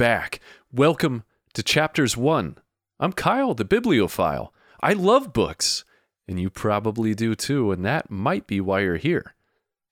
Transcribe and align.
Back. 0.00 0.40
Welcome 0.72 1.24
to 1.52 1.62
Chapters 1.62 2.16
1. 2.16 2.56
I'm 2.98 3.12
Kyle, 3.12 3.52
the 3.52 3.66
bibliophile. 3.66 4.50
I 4.80 4.94
love 4.94 5.34
books, 5.34 5.84
and 6.26 6.40
you 6.40 6.48
probably 6.48 7.14
do 7.14 7.34
too, 7.34 7.70
and 7.70 7.84
that 7.84 8.10
might 8.10 8.46
be 8.46 8.62
why 8.62 8.80
you're 8.80 8.96
here. 8.96 9.34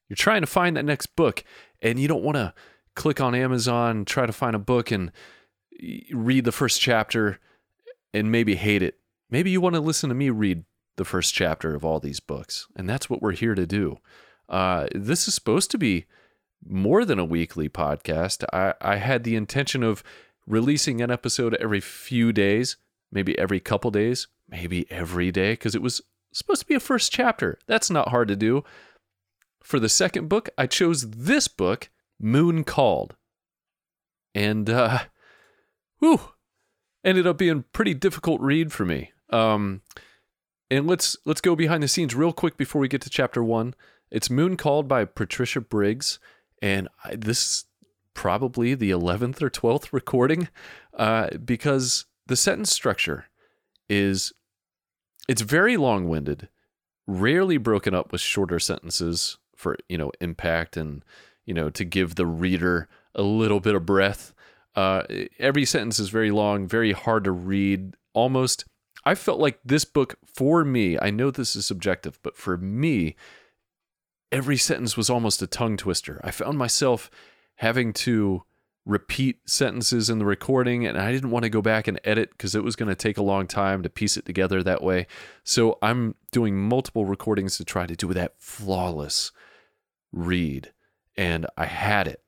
You're 0.09 0.17
trying 0.17 0.41
to 0.41 0.47
find 0.47 0.79
that 0.79 0.87
next 0.87 1.15
book, 1.15 1.45
and 1.83 2.01
you 2.01 2.09
don't 2.09 2.23
want 2.23 2.37
to 2.37 2.55
click 2.95 3.21
on 3.21 3.35
Amazon, 3.35 4.07
try 4.07 4.25
to 4.25 4.33
find 4.33 4.57
a 4.57 4.59
book, 4.59 4.91
and 4.91 5.13
read 6.11 6.47
the 6.47 6.53
first 6.53 6.81
chapter 6.81 7.39
and 8.15 8.33
maybe 8.33 8.55
hate 8.55 8.83
it. 8.83 8.99
Maybe 9.29 9.51
you 9.51 9.61
want 9.61 9.75
to 9.75 9.81
listen 9.83 10.09
to 10.09 10.15
me 10.15 10.31
read 10.31 10.65
the 10.97 11.05
first 11.05 11.35
chapter 11.35 11.75
of 11.75 11.85
all 11.85 12.01
these 12.01 12.21
books, 12.21 12.67
and 12.75 12.89
that's 12.89 13.11
what 13.11 13.21
we're 13.21 13.33
here 13.33 13.55
to 13.55 13.67
do. 13.67 13.99
Uh, 14.49 14.87
this 14.95 15.29
is 15.29 15.35
supposed 15.35 15.71
to 15.73 15.77
be 15.77 16.07
more 16.67 17.05
than 17.05 17.19
a 17.19 17.25
weekly 17.25 17.69
podcast. 17.69 18.45
I, 18.53 18.75
I 18.81 18.97
had 18.97 19.25
the 19.25 19.37
intention 19.37 19.83
of 19.83 20.03
releasing 20.47 21.01
an 21.01 21.11
episode 21.11 21.55
every 21.57 21.81
few 21.81 22.33
days, 22.33 22.77
maybe 23.13 23.39
every 23.39 23.61
couple 23.61 23.91
days, 23.91 24.29
maybe 24.49 24.91
every 24.91 25.31
day, 25.31 25.53
because 25.53 25.75
it 25.75 25.83
was 25.83 26.01
supposed 26.33 26.61
to 26.63 26.67
be 26.67 26.75
a 26.75 26.81
first 26.81 27.13
chapter. 27.13 27.59
That's 27.67 27.91
not 27.91 28.09
hard 28.09 28.29
to 28.29 28.37
do. 28.37 28.65
For 29.63 29.79
the 29.79 29.89
second 29.89 30.29
book, 30.29 30.49
I 30.57 30.67
chose 30.67 31.11
this 31.11 31.49
book, 31.49 31.91
Moon 32.19 32.65
Called. 32.65 33.17
And, 34.35 34.71
uh, 34.71 35.01
whew, 35.99 36.21
ended 37.05 37.27
up 37.27 37.39
being 37.39 37.65
pretty 37.73 37.95
difficult 37.95 38.41
read 38.41 38.73
for 38.73 38.85
me. 38.85 39.13
Um, 39.31 39.83
and 40.71 40.87
let's 40.87 41.17
let's 41.25 41.41
go 41.41 41.57
behind 41.57 41.83
the 41.83 41.89
scenes 41.89 42.15
real 42.15 42.33
quick 42.33 42.57
before 42.57 42.81
we 42.81 42.89
get 42.89 43.01
to 43.03 43.11
chapter 43.11 43.43
one. 43.43 43.75
It's 44.11 44.31
Moon 44.31 44.57
Called 44.57 44.89
by 44.89 45.05
Patricia 45.05 45.61
Briggs, 45.61 46.19
and 46.63 46.89
I, 47.05 47.17
this 47.17 47.39
is 47.39 47.65
probably 48.15 48.75
the 48.75 48.91
eleventh 48.91 49.43
or 49.43 49.51
twelfth 49.51 49.93
recording, 49.93 50.49
uh, 50.95 51.31
because 51.45 52.07
the 52.27 52.37
sentence 52.37 52.73
structure 52.73 53.27
is 53.89 54.33
it's 55.29 55.43
very 55.43 55.77
long 55.77 56.09
winded, 56.09 56.49
rarely 57.07 57.59
broken 57.59 57.95
up 57.95 58.13
with 58.13 58.21
shorter 58.21 58.59
sentences 58.59 59.39
for 59.57 59.77
you 59.89 59.99
know 59.99 60.13
impact 60.21 60.77
and 60.77 61.05
you 61.45 61.55
know 61.55 61.71
to 61.71 61.85
give 61.85 62.15
the 62.15 62.27
reader 62.27 62.89
a 63.15 63.23
little 63.23 63.61
bit 63.61 63.75
of 63.75 63.87
breath. 63.87 64.33
Uh, 64.75 65.03
every 65.39 65.65
sentence 65.65 65.99
is 65.99 66.09
very 66.09 66.31
long, 66.31 66.69
very 66.69 66.93
hard 66.93 67.25
to 67.25 67.33
read. 67.33 67.95
Almost, 68.13 68.65
I 69.05 69.15
felt 69.15 69.41
like 69.41 69.59
this 69.65 69.85
book 69.85 70.17
for 70.25 70.65
me. 70.65 70.99
I 70.99 71.11
know 71.11 71.31
this 71.31 71.57
is 71.57 71.67
subjective, 71.67 72.19
but 72.23 72.37
for 72.37 72.57
me, 72.57 73.17
every 74.31 74.57
sentence 74.57 74.97
was 74.97 75.11
almost 75.11 75.43
a 75.43 75.47
tongue 75.47 75.77
twister. 75.77 76.21
I 76.25 76.31
found 76.31 76.59
myself 76.59 77.11
having 77.57 77.93
to 77.93 78.43
repeat 78.85 79.39
sentences 79.47 80.09
in 80.09 80.19
the 80.19 80.25
recording, 80.25 80.87
and 80.87 80.97
I 80.99 81.13
didn't 81.13 81.31
want 81.31 81.43
to 81.43 81.51
go 81.51 81.61
back 81.61 81.87
and 81.87 82.01
edit 82.05 82.31
because 82.31 82.55
it 82.55 82.65
was 82.65 82.75
going 82.75 82.89
to 82.89 82.95
take 82.95 83.19
a 83.19 83.23
long 83.23 83.47
time 83.47 83.83
to 83.83 83.91
piece 83.91 84.17
it 84.17 84.25
together 84.25 84.63
that 84.63 84.83
way. 84.83 85.07
So 85.45 85.79
I'm 85.83 86.15
doing 86.33 86.57
multiple 86.57 87.05
recordings 87.05 87.59
to 87.59 87.65
try 87.65 87.87
to 87.87 87.95
do 87.95 88.15
that 88.15 88.35
flawless 88.39 89.31
read, 90.11 90.73
and 91.17 91.47
I 91.57 91.67
had 91.67 92.09
it. 92.09 92.23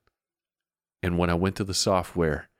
And 1.02 1.16
when 1.16 1.30
I 1.30 1.34
went 1.34 1.56
to 1.56 1.64
the 1.64 1.74
software 1.74 2.50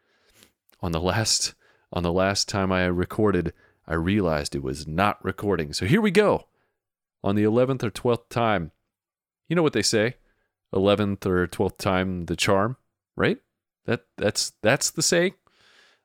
on 0.81 0.93
the 0.93 1.01
last 1.01 1.55
on 1.93 2.03
the 2.03 2.13
last 2.13 2.49
time 2.49 2.71
I 2.71 2.85
recorded, 2.85 3.53
I 3.87 3.95
realized 3.95 4.55
it 4.55 4.63
was 4.63 4.87
not 4.87 5.23
recording. 5.25 5.73
So 5.73 5.87
here 5.87 6.01
we 6.01 6.13
go. 6.13 6.47
On 7.23 7.35
the 7.35 7.43
11th 7.43 7.83
or 7.83 7.91
12th 7.91 8.29
time. 8.31 8.71
You 9.51 9.57
know 9.57 9.63
what 9.63 9.73
they 9.73 9.83
say? 9.83 10.15
11th 10.73 11.27
or 11.27 11.49
12th 11.49 11.77
time 11.77 12.27
the 12.27 12.37
charm, 12.37 12.77
right? 13.17 13.39
That 13.85 14.05
that's 14.17 14.53
that's 14.63 14.91
the 14.91 15.03
saying. 15.03 15.35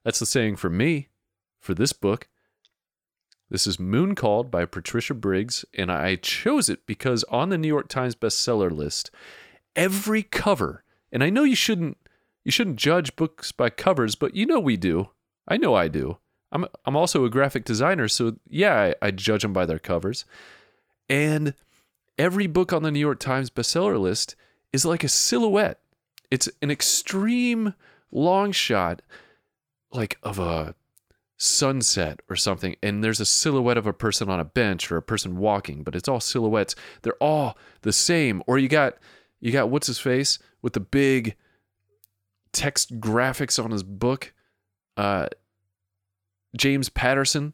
That's 0.04 0.18
the 0.18 0.26
saying 0.26 0.56
for 0.56 0.70
me 0.70 1.10
for 1.62 1.76
this 1.76 1.94
book. 1.94 2.28
This 3.52 3.68
is 3.68 3.80
Moon 3.80 4.16
Called 4.16 4.50
by 4.50 4.66
Patricia 4.66 5.14
Briggs, 5.14 5.64
and 5.76 5.92
I 5.92 6.16
chose 6.16 6.68
it 6.70 6.88
because 6.88 7.24
on 7.26 7.50
the 7.50 7.60
New 7.60 7.68
York 7.68 7.88
Times 7.88 8.16
bestseller 8.16 8.72
list, 8.72 9.12
every 9.76 10.24
cover, 10.24 10.84
and 11.12 11.24
I 11.24 11.30
know 11.30 11.44
you 11.44 11.56
shouldn't 11.56 11.98
you 12.44 12.52
shouldn't 12.52 12.78
judge 12.78 13.16
books 13.16 13.52
by 13.52 13.70
covers, 13.70 14.16
but 14.16 14.36
you 14.36 14.48
know 14.48 14.60
we 14.60 14.76
do. 14.76 15.10
I 15.48 15.58
know 15.58 15.76
I 15.76 15.88
do. 15.88 16.18
I'm 16.52 16.66
I'm 16.86 16.96
also 16.96 17.26
a 17.26 17.30
graphic 17.30 17.64
designer, 17.64 18.08
so 18.08 18.38
yeah, 18.50 18.94
I, 19.02 19.08
I 19.08 19.12
judge 19.12 19.44
them 19.44 19.54
by 19.54 19.68
their 19.68 19.78
covers. 19.78 20.26
And 21.08 21.54
every 22.18 22.48
book 22.48 22.74
on 22.74 22.84
the 22.84 22.92
New 22.92 23.00
York 23.00 23.20
Times 23.20 23.50
bestseller 23.50 24.00
list 24.00 24.36
is 24.74 24.86
like 24.86 25.04
a 25.04 25.10
silhouette. 25.10 25.80
It's 26.32 26.50
an 26.62 26.72
extreme 26.72 27.74
long 28.12 28.52
shot, 28.52 29.02
like 29.92 30.18
of 30.24 30.40
a 30.40 30.76
sunset 31.38 32.22
or 32.30 32.36
something, 32.36 32.76
and 32.82 33.04
there's 33.04 33.20
a 33.20 33.26
silhouette 33.26 33.78
of 33.78 33.88
a 33.88 33.94
person 33.94 34.30
on 34.30 34.40
a 34.40 34.46
bench 34.46 34.92
or 34.92 34.98
a 34.98 35.02
person 35.02 35.38
walking, 35.38 35.84
but 35.84 35.96
it's 35.96 36.08
all 36.08 36.20
silhouettes. 36.20 36.76
They're 37.02 37.14
all 37.22 37.58
the 37.82 37.94
same. 37.94 38.42
Or 38.48 38.58
you 38.58 38.68
got 38.68 38.96
you 39.40 39.52
got 39.52 39.70
what's 39.70 39.88
his 39.88 40.00
face 40.00 40.40
with 40.62 40.74
the 40.74 40.80
big 40.80 41.36
text 42.52 43.00
graphics 43.00 43.64
on 43.64 43.72
his 43.72 43.84
book. 43.84 44.34
Uh, 44.98 45.28
James 46.56 46.88
Patterson, 46.90 47.54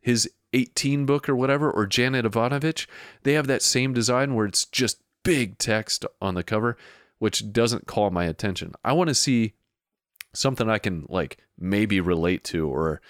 his 0.00 0.28
18 0.54 1.04
book 1.04 1.28
or 1.28 1.36
whatever, 1.36 1.70
or 1.70 1.86
Janet 1.86 2.24
Evanovich, 2.24 2.88
they 3.22 3.34
have 3.34 3.46
that 3.46 3.62
same 3.62 3.92
design 3.92 4.34
where 4.34 4.46
it's 4.46 4.64
just 4.64 5.02
big 5.22 5.58
text 5.58 6.04
on 6.22 6.34
the 6.34 6.42
cover, 6.42 6.76
which 7.18 7.52
doesn't 7.52 7.86
call 7.86 8.10
my 8.10 8.24
attention. 8.24 8.72
I 8.84 8.92
want 8.92 9.08
to 9.08 9.14
see 9.14 9.54
something 10.32 10.68
I 10.68 10.78
can 10.78 11.06
like 11.08 11.38
maybe 11.58 12.00
relate 12.00 12.44
to, 12.44 12.68
or 12.68 13.00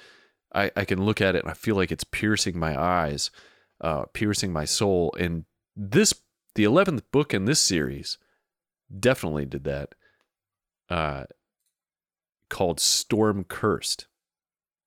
I, 0.55 0.71
I 0.77 0.85
can 0.85 1.05
look 1.05 1.21
at 1.21 1.37
it 1.37 1.43
and 1.43 1.51
I 1.51 1.55
feel 1.55 1.77
like 1.77 1.93
it's 1.93 2.05
piercing 2.05 2.59
my 2.59 2.81
eyes, 2.81 3.31
uh, 3.81 4.05
piercing 4.13 4.53
my 4.53 4.65
soul. 4.65 5.15
And 5.19 5.45
this, 5.77 6.15
the 6.55 6.65
11th 6.65 7.03
book 7.13 7.35
in 7.35 7.45
this 7.45 7.61
series, 7.61 8.19
definitely 8.99 9.47
did 9.47 9.65
that 9.65 9.95
uh, 10.89 11.25
called 12.49 12.81
Storm 12.81 13.45
Cursed. 13.45 14.07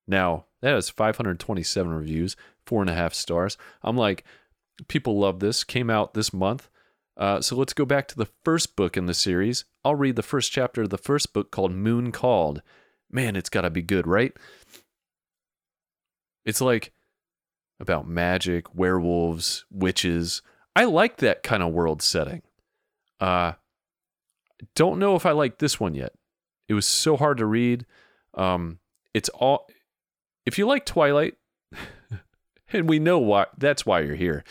Now, 0.08 0.46
that 0.62 0.74
has 0.74 0.88
527 0.90 1.92
reviews, 1.92 2.34
four 2.66 2.80
and 2.80 2.90
a 2.90 2.94
half 2.94 3.14
stars. 3.14 3.56
I'm 3.82 3.96
like, 3.96 4.24
people 4.88 5.18
love 5.18 5.38
this. 5.38 5.62
Came 5.62 5.90
out 5.90 6.14
this 6.14 6.32
month. 6.32 6.68
Uh, 7.16 7.40
so 7.40 7.54
let's 7.56 7.72
go 7.72 7.84
back 7.84 8.08
to 8.08 8.16
the 8.16 8.28
first 8.44 8.74
book 8.74 8.96
in 8.96 9.06
the 9.06 9.14
series. 9.14 9.64
I'll 9.84 9.94
read 9.94 10.16
the 10.16 10.22
first 10.22 10.50
chapter 10.50 10.82
of 10.82 10.90
the 10.90 10.98
first 10.98 11.32
book 11.32 11.50
called 11.50 11.72
Moon 11.72 12.10
Called. 12.10 12.62
Man, 13.10 13.36
it's 13.36 13.50
got 13.50 13.62
to 13.62 13.70
be 13.70 13.82
good, 13.82 14.06
right? 14.06 14.32
It's 16.44 16.60
like 16.60 16.92
about 17.80 18.08
magic, 18.08 18.74
werewolves, 18.74 19.64
witches. 19.70 20.42
I 20.74 20.84
like 20.84 21.18
that 21.18 21.42
kind 21.42 21.62
of 21.62 21.72
world 21.72 22.02
setting. 22.02 22.42
Uh, 23.20 23.52
don't 24.74 24.98
know 24.98 25.16
if 25.16 25.26
I 25.26 25.32
like 25.32 25.58
this 25.58 25.78
one 25.80 25.94
yet. 25.94 26.12
It 26.68 26.74
was 26.74 26.86
so 26.86 27.16
hard 27.16 27.38
to 27.38 27.46
read. 27.46 27.84
Um, 28.34 28.78
it's 29.12 29.28
all. 29.30 29.68
If 30.48 30.56
you 30.56 30.66
like 30.66 30.86
Twilight, 30.86 31.34
and 32.72 32.88
we 32.88 32.98
know 32.98 33.18
why, 33.18 33.48
that's 33.58 33.84
why 33.84 34.00
you're 34.00 34.14
here. 34.14 34.44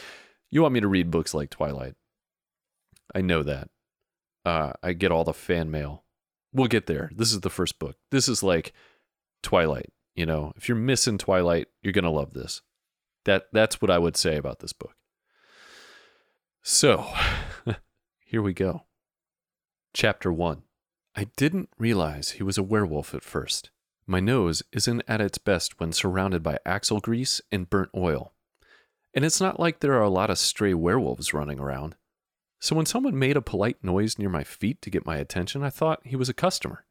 You 0.51 0.61
want 0.61 0.75
me 0.75 0.79
to 0.79 0.87
read 0.87 1.09
books 1.09 1.33
like 1.33 1.49
Twilight. 1.49 1.95
I 3.15 3.21
know 3.21 3.41
that. 3.41 3.69
Uh, 4.45 4.73
I 4.83 4.93
get 4.93 5.11
all 5.11 5.23
the 5.23 5.33
fan 5.33 5.71
mail. 5.71 6.03
We'll 6.53 6.67
get 6.67 6.85
there. 6.85 7.09
This 7.15 7.33
is 7.33 7.41
the 7.41 7.49
first 7.49 7.79
book. 7.79 7.95
This 8.11 8.27
is 8.27 8.43
like 8.43 8.73
Twilight. 9.41 9.91
You 10.13 10.27
know, 10.27 10.53
if 10.55 10.69
you're 10.69 10.77
missing 10.77 11.17
Twilight, 11.17 11.67
you're 11.81 11.93
gonna 11.93 12.11
love 12.11 12.35
this. 12.35 12.61
That 13.25 13.47
that's 13.51 13.81
what 13.81 13.89
I 13.89 13.97
would 13.97 14.15
say 14.15 14.37
about 14.37 14.59
this 14.59 14.73
book. 14.73 14.93
So, 16.61 17.07
here 18.19 18.43
we 18.43 18.53
go. 18.53 18.83
Chapter 19.95 20.31
1 20.31 20.61
I 21.15 21.23
didn't 21.37 21.69
realize 21.79 22.33
he 22.33 22.43
was 22.43 22.59
a 22.59 22.63
werewolf 22.63 23.15
at 23.15 23.23
first. 23.23 23.71
My 24.09 24.21
nose 24.21 24.63
isn't 24.71 25.03
at 25.05 25.19
its 25.19 25.37
best 25.37 25.81
when 25.81 25.91
surrounded 25.91 26.41
by 26.41 26.59
axle 26.65 27.01
grease 27.01 27.41
and 27.51 27.69
burnt 27.69 27.89
oil. 27.93 28.33
And 29.13 29.25
it's 29.25 29.41
not 29.41 29.59
like 29.59 29.81
there 29.81 29.95
are 29.95 30.03
a 30.03 30.09
lot 30.09 30.29
of 30.29 30.37
stray 30.37 30.73
werewolves 30.73 31.33
running 31.33 31.59
around. 31.59 31.95
So 32.59 32.73
when 32.73 32.85
someone 32.85 33.19
made 33.19 33.35
a 33.35 33.41
polite 33.41 33.83
noise 33.83 34.17
near 34.17 34.29
my 34.29 34.45
feet 34.45 34.81
to 34.83 34.89
get 34.89 35.05
my 35.05 35.17
attention, 35.17 35.61
I 35.61 35.69
thought 35.69 36.07
he 36.07 36.15
was 36.15 36.29
a 36.29 36.33
customer. 36.33 36.85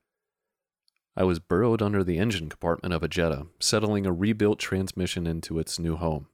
I 1.16 1.24
was 1.24 1.38
burrowed 1.38 1.80
under 1.80 2.04
the 2.04 2.18
engine 2.18 2.50
compartment 2.50 2.92
of 2.92 3.02
a 3.02 3.08
Jetta, 3.08 3.46
settling 3.58 4.04
a 4.04 4.12
rebuilt 4.12 4.58
transmission 4.58 5.26
into 5.26 5.58
its 5.58 5.78
new 5.78 5.96
home. 5.96 6.26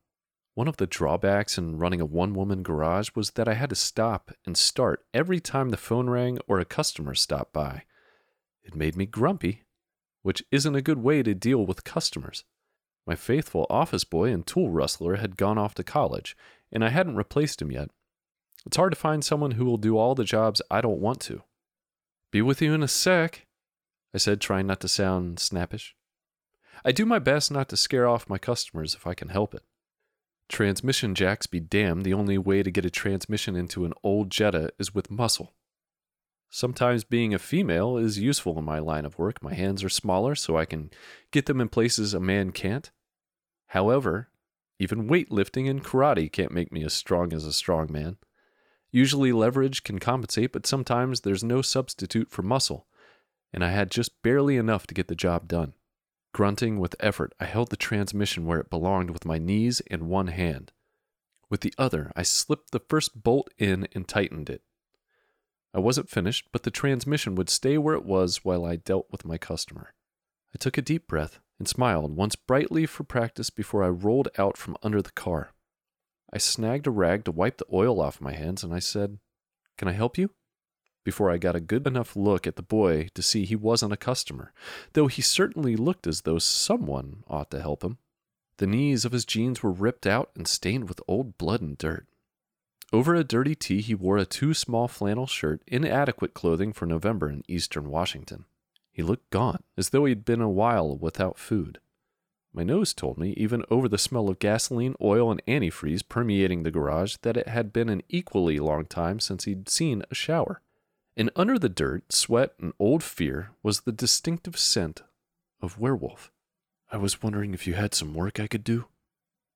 One 0.54 0.66
of 0.66 0.78
the 0.78 0.88
drawbacks 0.88 1.56
in 1.56 1.78
running 1.78 2.00
a 2.00 2.04
one 2.04 2.34
woman 2.34 2.64
garage 2.64 3.10
was 3.14 3.30
that 3.32 3.46
I 3.46 3.54
had 3.54 3.70
to 3.70 3.76
stop 3.76 4.32
and 4.44 4.56
start 4.56 5.04
every 5.14 5.38
time 5.38 5.68
the 5.68 5.76
phone 5.76 6.10
rang 6.10 6.40
or 6.48 6.58
a 6.58 6.64
customer 6.64 7.14
stopped 7.14 7.52
by. 7.52 7.84
It 8.64 8.74
made 8.74 8.96
me 8.96 9.06
grumpy, 9.06 9.62
which 10.22 10.42
isn't 10.50 10.74
a 10.74 10.82
good 10.82 10.98
way 10.98 11.22
to 11.22 11.34
deal 11.34 11.66
with 11.66 11.84
customers. 11.84 12.44
My 13.06 13.14
faithful 13.14 13.66
office 13.68 14.04
boy 14.04 14.30
and 14.30 14.46
tool 14.46 14.70
rustler 14.70 15.16
had 15.16 15.36
gone 15.36 15.58
off 15.58 15.74
to 15.74 15.84
college, 15.84 16.36
and 16.70 16.84
I 16.84 16.90
hadn't 16.90 17.16
replaced 17.16 17.60
him 17.60 17.72
yet. 17.72 17.90
It's 18.64 18.76
hard 18.76 18.92
to 18.92 18.98
find 18.98 19.24
someone 19.24 19.52
who 19.52 19.64
will 19.64 19.76
do 19.76 19.98
all 19.98 20.14
the 20.14 20.24
jobs 20.24 20.62
I 20.70 20.80
don't 20.80 21.00
want 21.00 21.20
to. 21.22 21.42
Be 22.30 22.42
with 22.42 22.62
you 22.62 22.72
in 22.74 22.82
a 22.82 22.88
sec. 22.88 23.46
I 24.14 24.18
said, 24.18 24.40
trying 24.40 24.66
not 24.66 24.80
to 24.80 24.88
sound 24.88 25.40
snappish. 25.40 25.96
I 26.84 26.92
do 26.92 27.04
my 27.04 27.18
best 27.18 27.50
not 27.50 27.68
to 27.70 27.76
scare 27.76 28.06
off 28.06 28.28
my 28.28 28.38
customers 28.38 28.94
if 28.94 29.06
I 29.06 29.14
can 29.14 29.28
help 29.28 29.54
it. 29.54 29.62
Transmission 30.48 31.14
jacks 31.14 31.46
be 31.46 31.60
damned, 31.60 32.04
the 32.04 32.14
only 32.14 32.38
way 32.38 32.62
to 32.62 32.70
get 32.70 32.84
a 32.84 32.90
transmission 32.90 33.56
into 33.56 33.84
an 33.84 33.94
old 34.02 34.30
Jetta 34.30 34.70
is 34.78 34.94
with 34.94 35.10
muscle. 35.10 35.54
Sometimes 36.54 37.02
being 37.02 37.32
a 37.32 37.38
female 37.38 37.96
is 37.96 38.18
useful 38.18 38.58
in 38.58 38.64
my 38.66 38.78
line 38.78 39.06
of 39.06 39.18
work. 39.18 39.42
My 39.42 39.54
hands 39.54 39.82
are 39.82 39.88
smaller, 39.88 40.34
so 40.34 40.58
I 40.58 40.66
can 40.66 40.90
get 41.30 41.46
them 41.46 41.62
in 41.62 41.70
places 41.70 42.12
a 42.12 42.20
man 42.20 42.52
can't. 42.52 42.90
However, 43.68 44.28
even 44.78 45.08
weightlifting 45.08 45.68
and 45.70 45.82
karate 45.82 46.30
can't 46.30 46.52
make 46.52 46.70
me 46.70 46.84
as 46.84 46.92
strong 46.92 47.32
as 47.32 47.46
a 47.46 47.54
strong 47.54 47.90
man. 47.90 48.18
Usually, 48.90 49.32
leverage 49.32 49.82
can 49.82 49.98
compensate, 49.98 50.52
but 50.52 50.66
sometimes 50.66 51.22
there's 51.22 51.42
no 51.42 51.62
substitute 51.62 52.30
for 52.30 52.42
muscle, 52.42 52.86
and 53.50 53.64
I 53.64 53.70
had 53.70 53.90
just 53.90 54.20
barely 54.20 54.58
enough 54.58 54.86
to 54.88 54.94
get 54.94 55.08
the 55.08 55.14
job 55.14 55.48
done. 55.48 55.72
Grunting 56.34 56.78
with 56.78 56.96
effort, 57.00 57.32
I 57.40 57.46
held 57.46 57.70
the 57.70 57.76
transmission 57.76 58.44
where 58.44 58.60
it 58.60 58.68
belonged 58.68 59.08
with 59.08 59.24
my 59.24 59.38
knees 59.38 59.80
and 59.90 60.02
one 60.02 60.26
hand. 60.26 60.72
With 61.48 61.62
the 61.62 61.72
other, 61.78 62.12
I 62.14 62.24
slipped 62.24 62.72
the 62.72 62.82
first 62.90 63.22
bolt 63.22 63.48
in 63.56 63.88
and 63.94 64.06
tightened 64.06 64.50
it. 64.50 64.60
I 65.74 65.78
wasn't 65.78 66.10
finished, 66.10 66.48
but 66.52 66.64
the 66.64 66.70
transmission 66.70 67.34
would 67.34 67.48
stay 67.48 67.78
where 67.78 67.94
it 67.94 68.04
was 68.04 68.44
while 68.44 68.64
I 68.64 68.76
dealt 68.76 69.06
with 69.10 69.24
my 69.24 69.38
customer. 69.38 69.94
I 70.54 70.58
took 70.58 70.76
a 70.76 70.82
deep 70.82 71.06
breath 71.06 71.40
and 71.58 71.66
smiled 71.66 72.14
once 72.14 72.36
brightly 72.36 72.84
for 72.86 73.04
practice 73.04 73.48
before 73.48 73.82
I 73.82 73.88
rolled 73.88 74.28
out 74.36 74.56
from 74.56 74.76
under 74.82 75.00
the 75.00 75.12
car. 75.12 75.52
I 76.32 76.38
snagged 76.38 76.86
a 76.86 76.90
rag 76.90 77.24
to 77.24 77.32
wipe 77.32 77.58
the 77.58 77.66
oil 77.72 78.00
off 78.00 78.20
my 78.20 78.32
hands 78.32 78.62
and 78.62 78.74
I 78.74 78.80
said, 78.80 79.18
Can 79.78 79.88
I 79.88 79.92
help 79.92 80.18
you? 80.18 80.30
Before 81.04 81.30
I 81.30 81.38
got 81.38 81.56
a 81.56 81.60
good 81.60 81.86
enough 81.86 82.14
look 82.14 82.46
at 82.46 82.56
the 82.56 82.62
boy 82.62 83.08
to 83.14 83.22
see 83.22 83.44
he 83.44 83.56
wasn't 83.56 83.92
a 83.92 83.96
customer, 83.96 84.52
though 84.92 85.08
he 85.08 85.20
certainly 85.20 85.74
looked 85.74 86.06
as 86.06 86.22
though 86.22 86.38
someone 86.38 87.24
ought 87.28 87.50
to 87.50 87.60
help 87.60 87.82
him. 87.82 87.98
The 88.58 88.66
knees 88.66 89.04
of 89.04 89.12
his 89.12 89.24
jeans 89.24 89.62
were 89.62 89.72
ripped 89.72 90.06
out 90.06 90.30
and 90.36 90.46
stained 90.46 90.88
with 90.88 91.00
old 91.08 91.38
blood 91.38 91.60
and 91.60 91.76
dirt. 91.76 92.06
Over 92.92 93.14
a 93.14 93.24
dirty 93.24 93.54
tee, 93.54 93.80
he 93.80 93.94
wore 93.94 94.18
a 94.18 94.26
too 94.26 94.52
small 94.52 94.86
flannel 94.86 95.26
shirt, 95.26 95.62
inadequate 95.66 96.34
clothing 96.34 96.74
for 96.74 96.84
November 96.84 97.30
in 97.30 97.42
eastern 97.48 97.88
Washington. 97.88 98.44
He 98.90 99.02
looked 99.02 99.30
gaunt, 99.30 99.64
as 99.78 99.90
though 99.90 100.04
he'd 100.04 100.26
been 100.26 100.42
a 100.42 100.50
while 100.50 100.94
without 100.94 101.38
food. 101.38 101.80
My 102.52 102.62
nose 102.62 102.92
told 102.92 103.16
me, 103.16 103.32
even 103.38 103.64
over 103.70 103.88
the 103.88 103.96
smell 103.96 104.28
of 104.28 104.38
gasoline, 104.38 104.94
oil, 105.00 105.30
and 105.30 105.42
antifreeze 105.46 106.06
permeating 106.06 106.62
the 106.62 106.70
garage, 106.70 107.16
that 107.22 107.38
it 107.38 107.48
had 107.48 107.72
been 107.72 107.88
an 107.88 108.02
equally 108.10 108.58
long 108.58 108.84
time 108.84 109.20
since 109.20 109.44
he'd 109.44 109.70
seen 109.70 110.02
a 110.10 110.14
shower. 110.14 110.60
And 111.16 111.30
under 111.34 111.58
the 111.58 111.70
dirt, 111.70 112.12
sweat, 112.12 112.52
and 112.60 112.74
old 112.78 113.02
fear 113.02 113.52
was 113.62 113.80
the 113.80 113.92
distinctive 113.92 114.58
scent 114.58 115.02
of 115.62 115.78
werewolf. 115.78 116.30
I 116.90 116.98
was 116.98 117.22
wondering 117.22 117.54
if 117.54 117.66
you 117.66 117.72
had 117.72 117.94
some 117.94 118.12
work 118.12 118.38
I 118.38 118.46
could 118.46 118.64
do? 118.64 118.84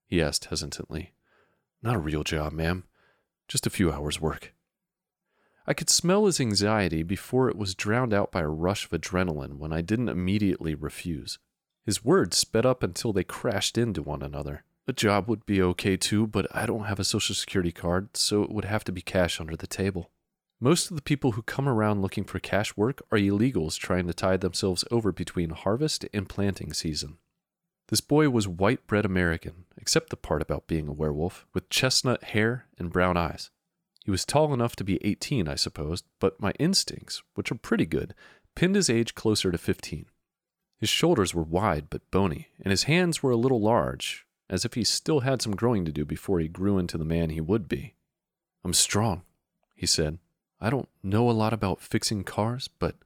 He 0.07 0.23
asked 0.23 0.47
hesitantly. 0.47 1.13
Not 1.83 1.97
a 1.97 1.99
real 1.99 2.25
job, 2.25 2.55
ma'am. 2.55 2.85
Just 3.49 3.67
a 3.67 3.71
few 3.71 3.93
hours' 3.93 4.21
work. 4.21 4.53
I 5.67 5.75
could 5.75 5.91
smell 5.91 6.27
his 6.27 6.41
anxiety 6.41 7.03
before 7.03 7.49
it 7.49 7.57
was 7.57 7.75
drowned 7.75 8.15
out 8.15 8.31
by 8.31 8.41
a 8.41 8.49
rush 8.49 8.85
of 8.85 8.93
adrenaline 8.93 9.59
when 9.59 9.73
I 9.73 9.81
didn't 9.81 10.09
immediately 10.09 10.75
refuse. 10.75 11.39
His 11.85 12.05
words 12.05 12.37
sped 12.37 12.67
up 12.67 12.83
until 12.83 13.13
they 13.13 13.25
crashed 13.25 13.77
into 13.77 14.03
one 14.03 14.23
another. 14.23 14.65
A 14.89 14.93
job 14.93 15.29
would 15.29 15.45
be 15.47 15.61
okay 15.61 15.97
too, 15.97 16.27
but 16.27 16.47
I 16.55 16.67
don't 16.67 16.85
have 16.85 17.01
a 17.01 17.05
social 17.05 17.35
security 17.35 17.73
card, 17.73 18.17
so 18.17 18.43
it 18.43 18.51
would 18.51 18.65
have 18.65 18.85
to 18.85 18.93
be 18.93 19.03
cash 19.03 19.41
under 19.41 19.57
the 19.57 19.67
table. 19.67 20.11
Most 20.61 20.91
of 20.91 20.97
the 20.97 21.03
people 21.03 21.33
who 21.33 21.43
come 21.43 21.69
around 21.69 22.03
looking 22.03 22.25
for 22.25 22.39
cash 22.39 22.77
work 22.77 23.03
are 23.11 23.19
illegals 23.19 23.77
trying 23.77 24.07
to 24.07 24.15
tide 24.15 24.41
themselves 24.41 24.85
over 24.91 25.13
between 25.13 25.51
harvest 25.51 26.07
and 26.15 26.29
planting 26.29 26.73
season. 26.73 27.19
This 27.89 28.01
boy 28.01 28.31
was 28.31 28.49
white 28.49 28.87
bread 28.87 29.05
American, 29.05 29.65
except 29.77 30.11
the 30.11 30.17
part 30.17 30.43
about 30.43 30.67
being 30.67 30.89
a 30.89 30.93
werewolf, 30.93 31.47
with 31.55 31.71
chestnut 31.71 32.25
hair 32.25 32.67
and 32.79 32.93
brown 32.93 33.17
eyes. 33.17 33.51
He 34.05 34.11
was 34.11 34.25
tall 34.25 34.53
enough 34.53 34.77
to 34.77 34.85
be 34.85 35.05
18, 35.05 35.49
I 35.49 35.55
supposed, 35.55 36.05
but 36.21 36.41
my 36.41 36.53
instincts, 36.59 37.23
which 37.35 37.51
are 37.53 37.57
pretty 37.57 37.87
good, 37.87 38.15
pinned 38.55 38.75
his 38.75 38.91
age 38.91 39.15
closer 39.15 39.53
to 39.53 39.59
15. 39.59 40.07
His 40.79 40.89
shoulders 40.89 41.35
were 41.35 41.43
wide 41.43 41.89
but 41.89 42.11
bony, 42.11 42.49
and 42.61 42.71
his 42.71 42.85
hands 42.85 43.23
were 43.23 43.31
a 43.31 43.37
little 43.37 43.61
large, 43.61 44.27
as 44.51 44.65
if 44.65 44.75
he 44.75 44.85
still 44.85 45.21
had 45.21 45.41
some 45.41 45.57
growing 45.57 45.85
to 45.85 45.93
do 45.93 46.05
before 46.05 46.41
he 46.41 46.49
grew 46.49 46.79
into 46.79 46.99
the 46.99 47.05
man 47.05 47.31
he 47.31 47.41
would 47.41 47.69
be. 47.69 47.95
I'm 48.65 48.75
strong, 48.75 49.23
he 49.75 49.87
said. 49.87 50.19
I 50.61 50.71
don't 50.71 50.89
know 51.03 51.29
a 51.29 51.33
lot 51.33 51.53
about 51.53 51.81
fixing 51.81 52.25
cars, 52.25 52.69
but 52.69 52.97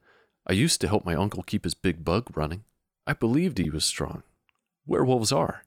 I 0.47 0.53
used 0.53 0.81
to 0.81 0.87
help 0.87 1.05
my 1.05 1.15
uncle 1.15 1.43
keep 1.43 1.63
his 1.63 1.73
big 1.73 2.03
bug 2.03 2.35
running. 2.35 2.63
I 3.05 3.13
believed 3.13 3.57
he 3.57 3.69
was 3.69 3.85
strong, 3.85 4.23
werewolves 4.85 5.31
are. 5.31 5.63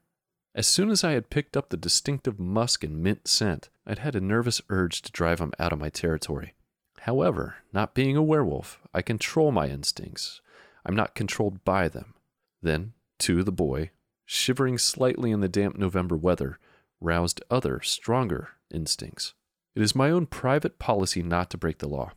As 0.54 0.66
soon 0.66 0.90
as 0.90 1.02
I 1.02 1.12
had 1.12 1.30
picked 1.30 1.56
up 1.56 1.70
the 1.70 1.76
distinctive 1.76 2.38
musk 2.38 2.84
and 2.84 3.02
mint 3.02 3.26
scent, 3.26 3.70
I'd 3.86 3.98
had 3.98 4.14
a 4.14 4.20
nervous 4.20 4.62
urge 4.68 5.02
to 5.02 5.12
drive 5.12 5.40
him 5.40 5.52
out 5.58 5.72
of 5.72 5.80
my 5.80 5.88
territory. 5.88 6.54
However, 7.00 7.56
not 7.72 7.94
being 7.94 8.16
a 8.16 8.22
werewolf, 8.22 8.80
I 8.94 9.02
control 9.02 9.50
my 9.50 9.68
instincts. 9.68 10.40
I'm 10.86 10.94
not 10.94 11.14
controlled 11.14 11.64
by 11.64 11.88
them. 11.88 12.14
Then, 12.62 12.92
too, 13.18 13.42
the 13.42 13.52
boy, 13.52 13.90
shivering 14.24 14.78
slightly 14.78 15.30
in 15.30 15.40
the 15.40 15.48
damp 15.48 15.76
November 15.76 16.16
weather, 16.16 16.58
roused 17.00 17.42
other, 17.50 17.80
stronger 17.82 18.50
instincts. 18.72 19.34
It 19.74 19.82
is 19.82 19.94
my 19.94 20.10
own 20.10 20.26
private 20.26 20.78
policy 20.78 21.22
not 21.22 21.50
to 21.50 21.58
break 21.58 21.78
the 21.78 21.88
law. 21.88 22.12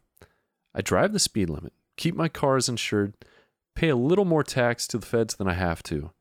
I 0.75 0.81
drive 0.81 1.11
the 1.11 1.19
speed 1.19 1.49
limit, 1.49 1.73
keep 1.95 2.15
my 2.15 2.29
cars 2.29 2.69
insured, 2.69 3.15
pay 3.75 3.89
a 3.89 3.95
little 3.95 4.25
more 4.25 4.43
tax 4.43 4.87
to 4.87 4.99
the 4.99 5.05
feds 5.05 5.35
than 5.35 5.47
I 5.47 5.53
have 5.53 5.81
to, 5.83 6.11